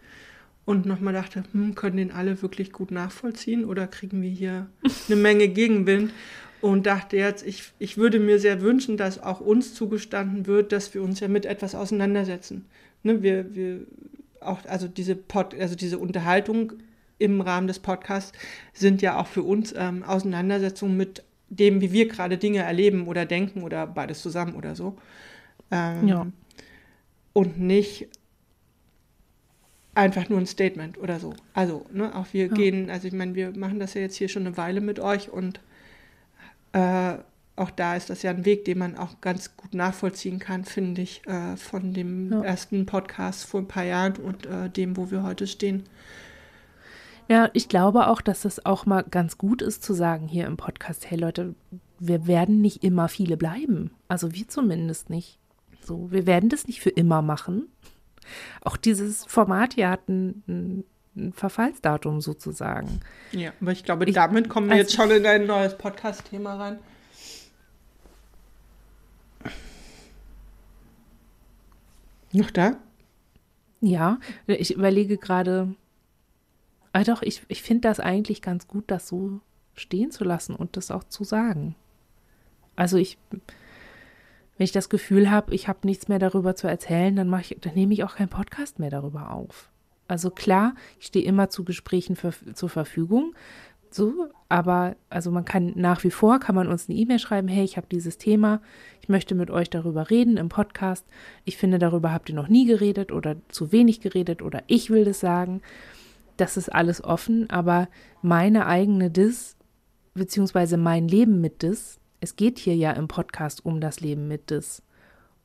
[0.64, 4.66] Und nochmal dachte, hm, können den alle wirklich gut nachvollziehen oder kriegen wir hier
[5.06, 6.12] eine Menge Gegenwind?
[6.60, 10.92] Und dachte jetzt, ich, ich würde mir sehr wünschen, dass auch uns zugestanden wird, dass
[10.92, 12.66] wir uns ja mit etwas auseinandersetzen.
[13.02, 13.86] Ne, wir, wir
[14.40, 16.72] auch, also diese Pod, also diese Unterhaltung
[17.18, 18.32] im Rahmen des Podcasts
[18.72, 23.24] sind ja auch für uns ähm, Auseinandersetzungen mit dem, wie wir gerade Dinge erleben oder
[23.24, 24.96] denken oder beides zusammen oder so.
[25.70, 26.26] Ähm, ja.
[27.32, 28.08] Und nicht
[29.94, 31.34] einfach nur ein Statement oder so.
[31.54, 32.52] Also, ne, auch wir ja.
[32.52, 35.30] gehen, also ich meine, wir machen das ja jetzt hier schon eine Weile mit euch
[35.30, 35.60] und
[36.78, 37.18] äh,
[37.56, 41.02] auch da ist das ja ein Weg, den man auch ganz gut nachvollziehen kann, finde
[41.02, 42.42] ich, äh, von dem ja.
[42.42, 45.82] ersten Podcast vor ein paar Jahren und äh, dem, wo wir heute stehen.
[47.28, 50.56] Ja, ich glaube auch, dass es auch mal ganz gut ist zu sagen hier im
[50.56, 51.54] Podcast, hey Leute,
[51.98, 53.90] wir werden nicht immer viele bleiben.
[54.06, 55.38] Also wir zumindest nicht.
[55.82, 57.66] So, wir werden das nicht für immer machen.
[58.62, 60.84] Auch dieses Format hier hat ein,
[61.18, 63.00] ein Verfallsdatum sozusagen.
[63.32, 66.78] Ja, aber ich glaube, damit kommen wir also, jetzt schon in ein neues Podcast-Thema rein.
[72.32, 72.76] Noch da?
[73.80, 75.74] Ja, ich überlege gerade.
[76.92, 79.40] Ah doch, ich, ich finde das eigentlich ganz gut, das so
[79.74, 81.74] stehen zu lassen und das auch zu sagen.
[82.76, 87.28] Also ich, wenn ich das Gefühl habe, ich habe nichts mehr darüber zu erzählen, dann
[87.28, 89.70] mache ich, dann nehme ich auch keinen Podcast mehr darüber auf.
[90.08, 93.34] Also klar, ich stehe immer zu Gesprächen für, zur Verfügung,
[93.90, 97.64] so, aber also man kann nach wie vor, kann man uns eine E-Mail schreiben, hey,
[97.64, 98.60] ich habe dieses Thema,
[99.00, 101.06] ich möchte mit euch darüber reden im Podcast.
[101.44, 105.04] Ich finde, darüber habt ihr noch nie geredet oder zu wenig geredet oder ich will
[105.04, 105.62] das sagen.
[106.36, 107.88] Das ist alles offen, aber
[108.22, 109.56] meine eigene Dis,
[110.14, 114.50] beziehungsweise mein Leben mit Dis, es geht hier ja im Podcast um das Leben mit
[114.50, 114.82] Dis.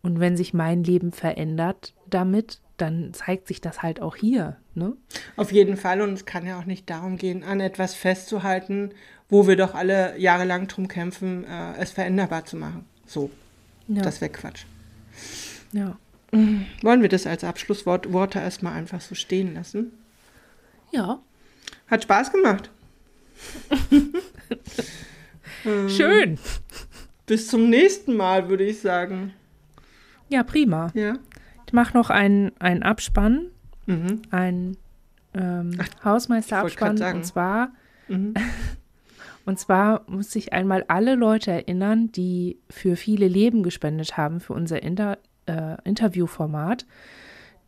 [0.02, 4.58] Und wenn sich mein Leben verändert damit, dann zeigt sich das halt auch hier.
[4.76, 4.94] Ne?
[5.38, 6.02] Auf jeden Fall.
[6.02, 8.92] Und es kann ja auch nicht darum gehen, an etwas festzuhalten,
[9.30, 12.86] wo wir doch alle jahrelang drum kämpfen, äh, es veränderbar zu machen.
[13.08, 13.32] So.
[13.88, 14.02] Ja.
[14.02, 14.66] Das wäre Quatsch.
[15.72, 15.98] Ja.
[16.82, 19.92] Wollen wir das als Abschlusswort Worte erstmal einfach so stehen lassen?
[20.92, 21.20] Ja.
[21.88, 22.70] Hat Spaß gemacht.
[25.88, 26.40] Schön.
[27.28, 29.34] Bis zum nächsten Mal, würde ich sagen.
[30.28, 30.92] Ja, prima.
[30.96, 31.18] Ja.
[31.74, 33.48] Ich mache noch einen, einen Abspann,
[33.88, 34.22] mhm.
[34.30, 34.78] einen
[35.34, 37.02] ähm, Hausmeisterabspann.
[37.02, 37.72] Und zwar,
[38.08, 38.36] mhm.
[39.48, 44.54] und zwar muss ich einmal alle Leute erinnern, die für viele Leben gespendet haben für
[44.54, 45.18] unser Inter,
[45.48, 46.86] äh, Interviewformat.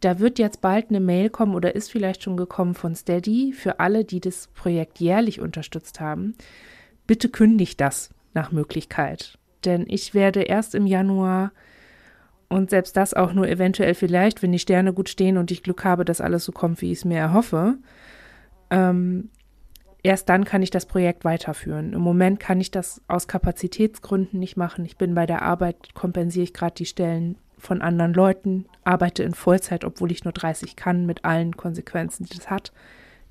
[0.02, 3.80] Da wird jetzt bald eine Mail kommen oder ist vielleicht schon gekommen von Steady für
[3.80, 6.36] alle, die das Projekt jährlich unterstützt haben.
[7.08, 9.40] Bitte kündigt das nach Möglichkeit.
[9.64, 11.54] Denn ich werde erst im Januar
[12.50, 15.84] und selbst das auch nur eventuell vielleicht, wenn die Sterne gut stehen und ich Glück
[15.84, 17.78] habe, dass alles so kommt, wie ich es mir erhoffe.
[18.70, 19.30] Ähm,
[20.04, 21.94] erst dann kann ich das Projekt weiterführen.
[21.94, 24.86] Im Moment kann ich das aus Kapazitätsgründen nicht machen.
[24.86, 29.34] Ich bin bei der Arbeit, kompensiere ich gerade die Stellen von anderen Leuten, arbeite in
[29.34, 32.72] Vollzeit, obwohl ich nur 30 kann, mit allen Konsequenzen, die das hat.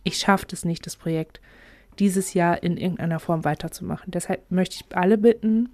[0.02, 1.40] Ich schaffe es nicht, das Projekt
[1.98, 4.10] dieses Jahr in irgendeiner Form weiterzumachen.
[4.10, 5.70] Deshalb möchte ich alle bitten,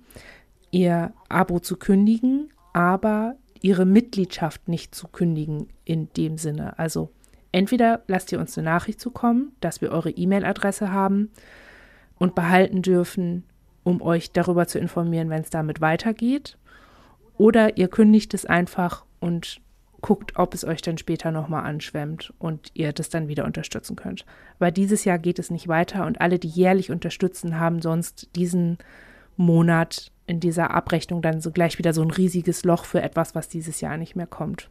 [0.70, 6.78] ihr Abo zu kündigen, aber ihre Mitgliedschaft nicht zu kündigen in dem Sinne.
[6.78, 7.10] Also
[7.52, 11.30] entweder lasst ihr uns eine Nachricht zukommen, dass wir eure E-Mail-Adresse haben
[12.18, 13.44] und behalten dürfen,
[13.82, 16.58] um euch darüber zu informieren, wenn es damit weitergeht.
[17.36, 19.60] Oder ihr kündigt es einfach und
[20.00, 24.24] guckt, ob es euch dann später nochmal anschwemmt und ihr das dann wieder unterstützen könnt.
[24.58, 28.78] Weil dieses Jahr geht es nicht weiter und alle, die jährlich unterstützen, haben sonst diesen
[29.36, 33.48] Monat in dieser Abrechnung dann so gleich wieder so ein riesiges Loch für etwas, was
[33.48, 34.70] dieses Jahr nicht mehr kommt.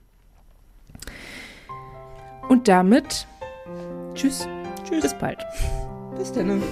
[2.48, 3.28] Und damit
[4.16, 4.48] tschüss.
[4.84, 5.02] Tschüss.
[5.02, 5.46] Bis bald.
[6.18, 6.64] Bis dann.